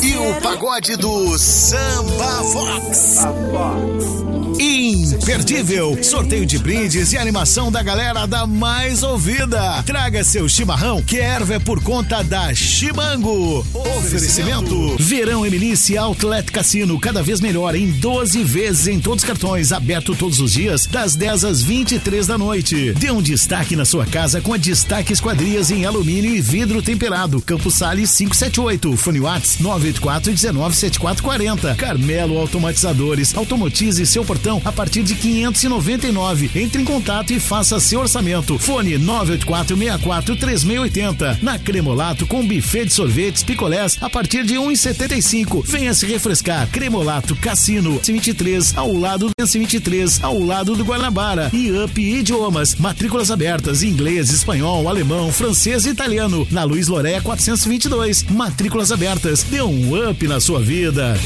[0.03, 4.28] e o pagode do Samba Fox.
[4.59, 6.03] Imperdível!
[6.03, 9.83] Sorteio de brindes e animação da galera da mais ouvida.
[9.83, 13.67] Traga seu chimarrão, que erva é por conta da Chimango.
[13.75, 19.73] Oferecimento: Verão Emilice Outlet Cassino, cada vez melhor em 12 vezes em todos os cartões,
[19.73, 22.93] aberto todos os dias, das 10 às 23 da noite.
[22.93, 27.43] Dê um destaque na sua casa com a Destaque Esquadrias em alumínio e vidro temperado.
[27.43, 31.75] Campos Sales 578, Fone Whats 984 197440.
[31.75, 36.51] Carmelo Automatizadores, automatize seu portão a partir de 599.
[36.55, 38.59] Entre em contato e faça seu orçamento.
[38.59, 41.39] Fone 984 64 3680.
[41.43, 45.65] Na Cremolato com buffet de sorvetes, picolés a partir de 1,75.
[45.67, 46.69] Venha se refrescar.
[46.69, 52.77] Cremolato Cassino 23 ao lado do 23 ao lado do Guanabara e Up Idiomas.
[52.77, 56.47] Matrículas abertas inglês, espanhol, alemão, francês e italiano.
[56.51, 58.25] Na Luiz Loreia 422.
[58.25, 59.43] Matrículas abertas.
[59.43, 61.19] Dê um up na sua vida.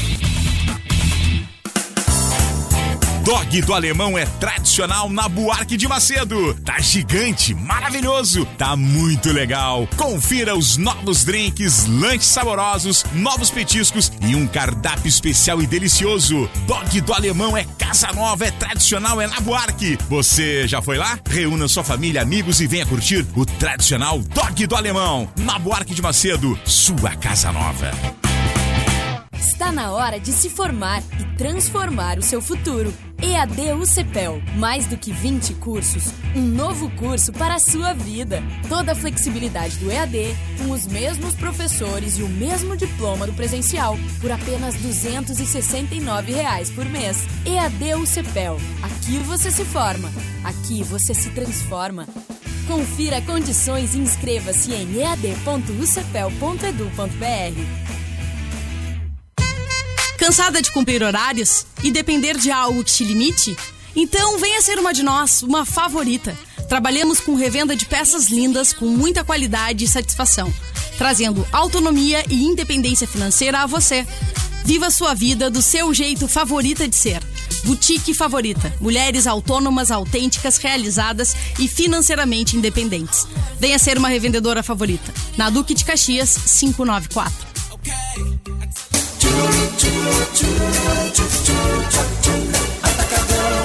[3.23, 6.53] Dog do Alemão é tradicional na Buarque de Macedo.
[6.55, 9.87] Tá gigante, maravilhoso, tá muito legal.
[9.95, 16.49] Confira os novos drinks, lanches saborosos, novos petiscos e um cardápio especial e delicioso.
[16.67, 19.97] Dog do Alemão é casa nova, é tradicional, é na Buarque.
[20.09, 21.17] Você já foi lá?
[21.29, 25.31] Reúna sua família, amigos e venha curtir o tradicional Dog do Alemão.
[25.37, 28.22] Na Buarque de Macedo, sua casa nova.
[29.43, 32.93] Está na hora de se formar e transformar o seu futuro.
[33.21, 34.41] EAD UCPEL.
[34.55, 38.41] Mais do que 20 cursos, um novo curso para a sua vida.
[38.69, 43.97] Toda a flexibilidade do EAD, com os mesmos professores e o mesmo diploma do presencial,
[44.21, 47.17] por apenas 269 reais por mês.
[47.45, 48.55] EAD UCPEL.
[48.81, 50.09] Aqui você se forma,
[50.45, 52.07] aqui você se transforma.
[52.65, 57.92] Confira condições e inscreva-se em ead.ucpel.edu.br.
[60.23, 63.57] Cansada de cumprir horários e depender de algo que te limite?
[63.93, 66.33] Então venha ser uma de nós, uma favorita.
[66.69, 70.51] Trabalhamos com revenda de peças lindas com muita qualidade e satisfação,
[70.97, 74.07] trazendo autonomia e independência financeira a você.
[74.63, 77.21] Viva sua vida do seu jeito favorita de ser.
[77.65, 78.73] Boutique Favorita.
[78.79, 83.27] Mulheres autônomas, autênticas, realizadas e financeiramente independentes.
[83.59, 85.13] Venha ser uma revendedora favorita.
[85.35, 88.52] Na Duque de Caxias, 594.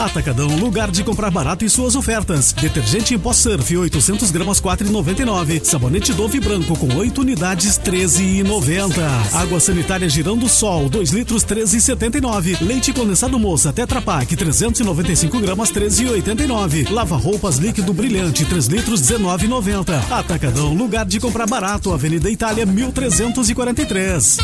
[0.08, 2.52] Atacadão, lugar de comprar barato e suas ofertas.
[2.52, 5.62] Detergente em pó surf, 800 gramas, 4,99.
[5.64, 8.94] Sabonete Dove branco com 8 unidades, 13,90.
[9.34, 12.60] Água sanitária Girando Sol, 2 litros, 13,79.
[12.60, 16.90] Leite condensado moça, Tetra Pak, 395 gramas, 13,89.
[16.90, 20.10] Lava roupas líquido brilhante, 3 litros, 19,90.
[20.10, 21.92] Atacadão, lugar de comprar barato.
[21.92, 24.38] Avenida Itália, 1343.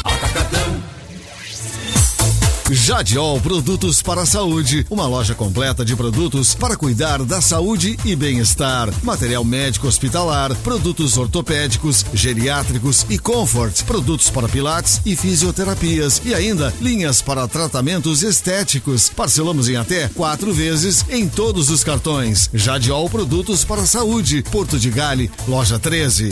[2.70, 8.16] Jadiol Produtos para a Saúde, uma loja completa de produtos para cuidar da saúde e
[8.16, 8.88] bem-estar.
[9.02, 16.72] Material médico hospitalar, produtos ortopédicos, geriátricos e comfort, produtos para pilates e fisioterapias e ainda
[16.80, 19.10] linhas para tratamentos estéticos.
[19.10, 22.48] Parcelamos em até quatro vezes em todos os cartões.
[22.54, 26.30] Jadiol Produtos para a Saúde, Porto de Gale, loja 13.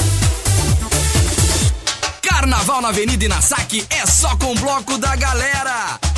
[2.22, 6.12] Carnaval na Avenida Inasaque é só com o bloco da galera.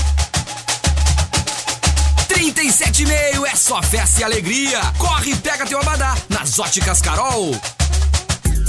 [2.29, 4.81] 37,5 é só festa e alegria.
[4.99, 7.55] Corre e pega teu abadá nas óticas Carol.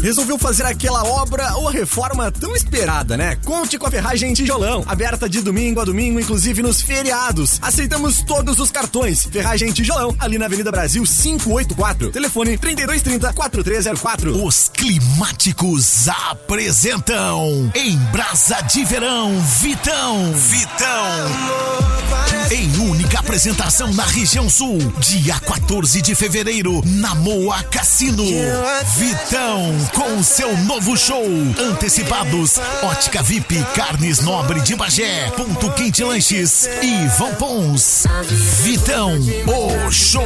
[0.01, 3.37] Resolveu fazer aquela obra ou reforma tão esperada, né?
[3.37, 7.57] Conte com a Ferragem Tijolão, aberta de domingo a domingo, inclusive nos feriados.
[7.61, 9.25] Aceitamos todos os cartões.
[9.25, 12.11] Ferragem Tijolão, ali na Avenida Brasil 584.
[12.11, 14.45] Telefone 3230 4304.
[14.45, 20.33] Os climáticos apresentam em Brasa de Verão, Vitão.
[20.33, 20.85] Vitão.
[22.51, 28.23] Em única apresentação na região sul, dia 14 de fevereiro, na Moa Cassino.
[28.95, 31.25] Vitão com seu novo show.
[31.59, 38.05] Antecipados, Ótica VIP, Carnes Nobre de Bagé, Ponto Quente Lanches e Vão Pons.
[38.61, 39.17] Vitão,
[39.47, 40.23] o show.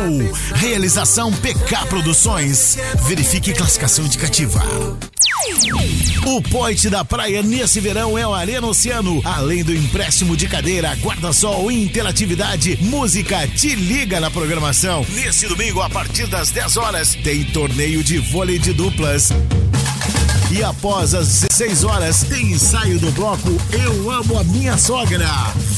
[0.56, 2.78] Realização PK Produções.
[3.08, 4.62] Verifique classificação indicativa.
[6.26, 9.22] O point da praia nesse verão é o Arena Oceano.
[9.24, 15.06] Além do empréstimo de cadeira, guarda-sol e interatividade, música te liga na programação.
[15.10, 19.30] Nesse domingo, a partir das 10 horas, tem torneio de vôlei de duplas.
[20.52, 25.30] E após as 16 horas, tem ensaio do bloco Eu Amo a Minha Sogra.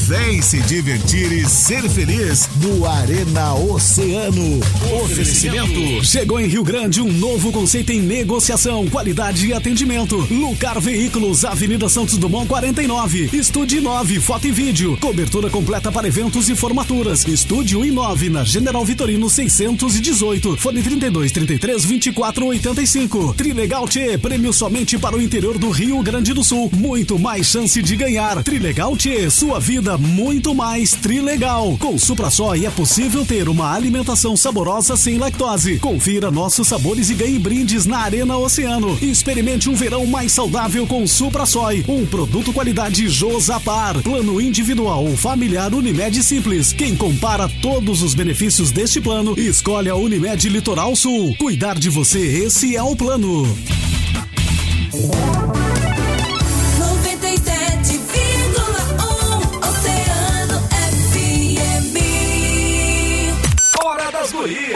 [0.07, 4.61] Vem se divertir e ser feliz no Arena Oceano.
[5.03, 6.05] Oferecimento.
[6.05, 10.25] Chegou em Rio Grande um novo conceito em negociação, qualidade e atendimento.
[10.31, 13.29] Lucar Veículos, Avenida Santos Dumont 49.
[13.33, 14.97] Estúdio 9, foto e vídeo.
[15.01, 17.27] Cobertura completa para eventos e formaturas.
[17.27, 20.55] Estúdio e 9 na General Vitorino 618.
[20.55, 23.33] Fone 32 33 24 85.
[23.33, 26.69] Trilegal T, prêmio somente para o interior do Rio Grande do Sul.
[26.71, 28.43] Muito mais chance de ganhar.
[28.43, 31.75] Trilegal T, sua vida muito mais trilegal.
[31.79, 32.27] Com Supra
[32.63, 35.79] é possível ter uma alimentação saborosa sem lactose.
[35.79, 38.95] Confira nossos sabores e ganhe brindes na Arena Oceano.
[39.01, 43.99] Experimente um verão mais saudável com Supra Soy, um produto qualidade Josapar.
[44.03, 46.71] Plano individual ou familiar Unimed Simples.
[46.71, 51.35] Quem compara todos os benefícios deste plano, escolhe a Unimed Litoral Sul.
[51.39, 53.43] Cuidar de você, esse é o plano.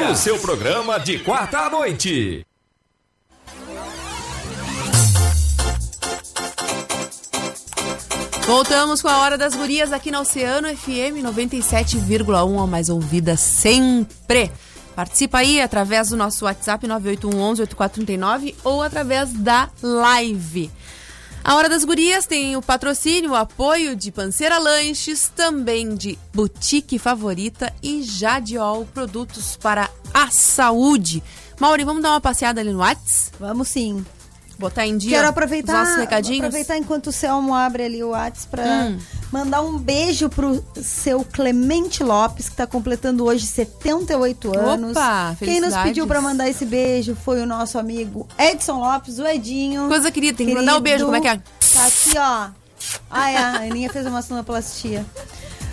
[0.09, 2.45] O seu programa de quarta à noite.
[8.45, 14.49] Voltamos com a Hora das Gurias aqui na Oceano FM 97,1, a mais ouvida sempre.
[14.95, 20.71] Participa aí através do nosso WhatsApp 981118439 ou através da live.
[21.43, 26.97] A Hora das Gurias tem o patrocínio, o apoio de Panceira Lanches, também de Boutique
[26.97, 31.21] Favorita e Jadiol Produtos para a Saúde.
[31.59, 33.37] Mauri, vamos dar uma passeada ali no WhatsApp?
[33.39, 34.03] Vamos sim.
[34.57, 36.39] Botar em dia Quero os aproveitar, nossos recadinhos?
[36.45, 38.97] aproveitar enquanto o Selmo abre ali o WhatsApp pra Hum.
[39.31, 44.91] mandar um beijo pro seu Clemente Lopes, que tá completando hoje 78 anos.
[44.91, 49.27] Opa, Quem nos pediu pra mandar esse beijo foi o nosso amigo Edson Lopes, o
[49.27, 49.87] Edinho.
[49.89, 51.35] Coisa querida, tem que mandar o beijo, como é que é?
[51.73, 52.49] Tá aqui, ó.
[53.17, 55.05] É, a Aninha fez uma sonoplastia.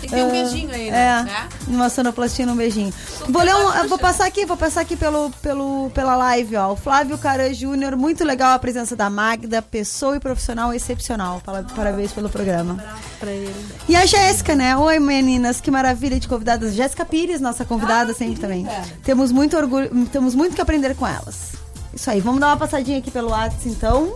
[0.03, 1.23] Tem que ter um Ah, beijinho aí, É, né?
[1.23, 1.49] Né?
[1.67, 2.93] uma sonoplastia num beijinho.
[3.29, 6.73] Vou ler um, vou passar aqui, vou passar aqui pelo, pelo, pela live, ó.
[6.73, 11.41] O Flávio Caran Júnior, muito legal a presença da Magda, pessoa e profissional excepcional.
[11.75, 12.83] Parabéns pelo programa.
[13.19, 13.53] Pra ele.
[13.87, 14.75] E a Jéssica, né?
[14.75, 16.73] Oi, meninas, que maravilha de convidadas.
[16.73, 18.67] Jéssica Pires, nossa convidada sempre também.
[19.03, 21.53] Temos muito orgulho, temos muito que aprender com elas.
[21.93, 24.13] Isso aí, vamos dar uma passadinha aqui pelo WhatsApp, então.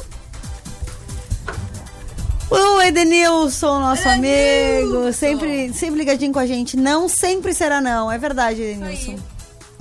[2.50, 6.78] O Edenilson, nosso amigo, sempre, sempre ligadinho com a gente.
[6.78, 9.18] Não sempre será não, é verdade, Edenilson.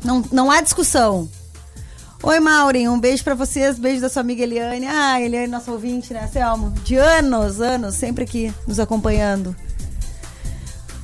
[0.04, 1.28] Não, não há discussão.
[2.22, 4.86] Oi, Maureen, um beijo pra vocês, beijo da sua amiga Eliane.
[4.86, 6.70] Ah, Eliane, nossa ouvinte, né, Selmo?
[6.82, 9.54] De anos, anos, sempre aqui nos acompanhando.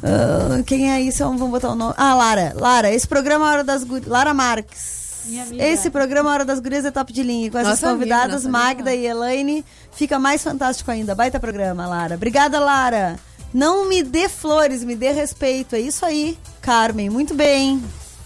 [0.03, 1.19] Ah, quem é isso?
[1.19, 1.95] Vamos botar o nome.
[1.97, 2.53] Ah, Lara.
[2.57, 4.09] Lara, esse programa é a Hora das Gurias.
[4.09, 5.02] Lara Marques.
[5.25, 5.65] Amiga.
[5.65, 7.51] Esse programa é a Hora das Gurias é top de linha.
[7.51, 11.15] Com essas Nossa amiga, convidadas, Magda e Elaine, fica mais fantástico ainda.
[11.15, 12.17] Baita programa, Lara.
[12.17, 13.19] Obrigada, Lara.
[13.53, 15.77] Não me dê flores, me dê respeito.
[15.77, 17.11] É isso aí, Carmen.
[17.11, 17.83] Muito bem.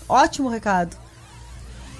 [0.09, 0.97] Ótimo recado.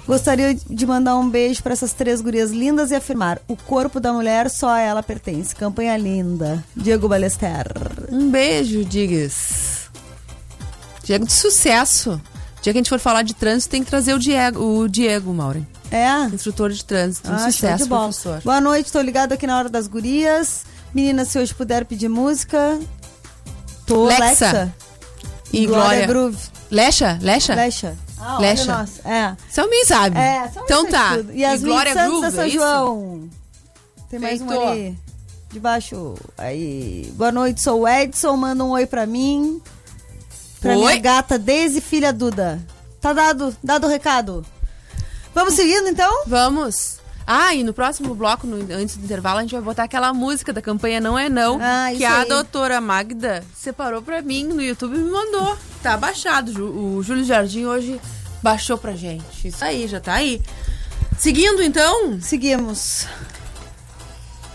[0.07, 4.13] Gostaria de mandar um beijo para essas três gurias lindas e afirmar: o corpo da
[4.13, 5.53] mulher só a ela pertence.
[5.53, 6.63] Campanha linda.
[6.73, 7.67] Diego Balester.
[8.09, 9.89] Um beijo, Digas.
[11.03, 12.21] Diego de sucesso.
[12.67, 15.33] Dia que a gente for falar de trânsito, tem que trazer o Diego, o Diego
[15.33, 15.65] Maureen.
[15.89, 16.25] É?
[16.25, 17.31] Instrutor de trânsito.
[17.31, 18.41] Um Ah, sucesso, professor.
[18.43, 20.65] Boa noite, tô ligado aqui na hora das gurias.
[20.93, 22.77] Meninas, se hoje puder pedir música.
[23.85, 24.21] Tô, Lexa.
[24.25, 24.75] Lexa.
[25.53, 26.07] E Glória Glória.
[26.07, 26.37] Groove.
[26.69, 27.17] Lecha?
[27.21, 27.55] Lecha?
[27.55, 27.95] Lecha.
[28.19, 28.85] Ah, Lecha.
[29.05, 29.33] É.
[29.49, 30.17] Selminho sabe.
[30.19, 31.15] É, só então tá.
[31.15, 31.31] tudo.
[31.33, 32.57] E as Glória Santos Groove, São é isso?
[32.57, 33.29] João.
[34.09, 34.63] Tem mais um Feito.
[34.63, 34.99] ali.
[35.53, 36.15] De baixo.
[36.37, 37.09] Aí.
[37.15, 38.35] Boa noite, sou o Edson.
[38.35, 39.61] Manda um oi pra mim.
[40.61, 40.77] Pra Oi.
[40.77, 42.59] minha gata Deise, filha Duda.
[42.99, 44.45] Tá dado, dado o recado.
[45.33, 46.23] Vamos seguindo então?
[46.25, 46.97] Vamos.
[47.29, 50.53] Ah, e no próximo bloco, no- antes do intervalo, a gente vai botar aquela música
[50.53, 52.27] da campanha Não é Não, Ah, que a aí.
[52.29, 55.57] doutora Magda separou pra mim no YouTube e me mandou.
[55.83, 56.51] Tá baixado.
[56.63, 57.99] O Júlio Jardim hoje
[58.41, 59.47] baixou pra gente.
[59.49, 60.41] Isso aí, já tá aí.
[61.19, 62.19] Seguindo então?
[62.21, 63.05] Seguimos.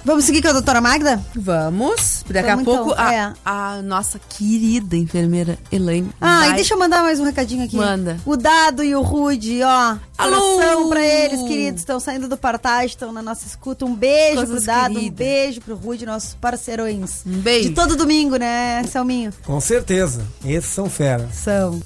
[0.05, 1.23] Vamos seguir com a doutora Magda?
[1.37, 2.25] Vamos.
[2.29, 3.33] Daqui Vamos a pouco então, a, é.
[3.45, 6.11] a nossa querida enfermeira Elaine.
[6.21, 7.77] Ah, vai- e deixa eu mandar mais um recadinho aqui.
[7.77, 8.19] Manda.
[8.27, 9.97] O Dado e o Rude, ó.
[10.19, 10.89] Alô!
[10.89, 11.83] Pra eles, queridos.
[11.83, 13.85] Estão saindo do partage, estão na nossa escuta.
[13.85, 15.17] Um beijo Coisas pro Dado, um queridas.
[15.19, 17.23] beijo pro Rude, nossos parceirões.
[17.25, 17.69] Um beijo.
[17.69, 19.33] De todo domingo, né, Selminho?
[19.45, 20.27] Com certeza.
[20.45, 21.29] Esses são fera.
[21.33, 21.81] São.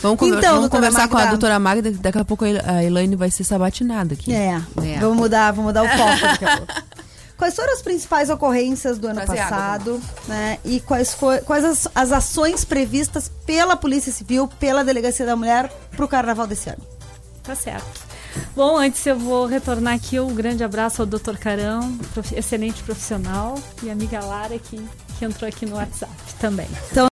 [0.00, 1.30] Vamos, conver- Então, vamos conversar com a Magda.
[1.30, 4.32] doutora Magda, que daqui a pouco a Elaine vai ser sabatinada aqui.
[4.32, 4.60] É.
[4.84, 4.98] É.
[5.00, 6.72] Vamos mudar, vamos mudar o foco daqui a pouco.
[7.36, 10.58] Quais foram as principais ocorrências do ano Trazer água, passado, né?
[10.64, 15.68] E quais, foi, quais as, as ações previstas pela Polícia Civil, pela Delegacia da Mulher,
[15.96, 16.82] pro carnaval desse ano?
[17.42, 18.12] Tá certo.
[18.56, 21.36] Bom, antes eu vou retornar aqui um grande abraço ao Dr.
[21.38, 24.80] Carão, prof- excelente profissional, e a amiga Lara que,
[25.18, 26.66] que entrou aqui no WhatsApp também.
[26.90, 26.94] Então,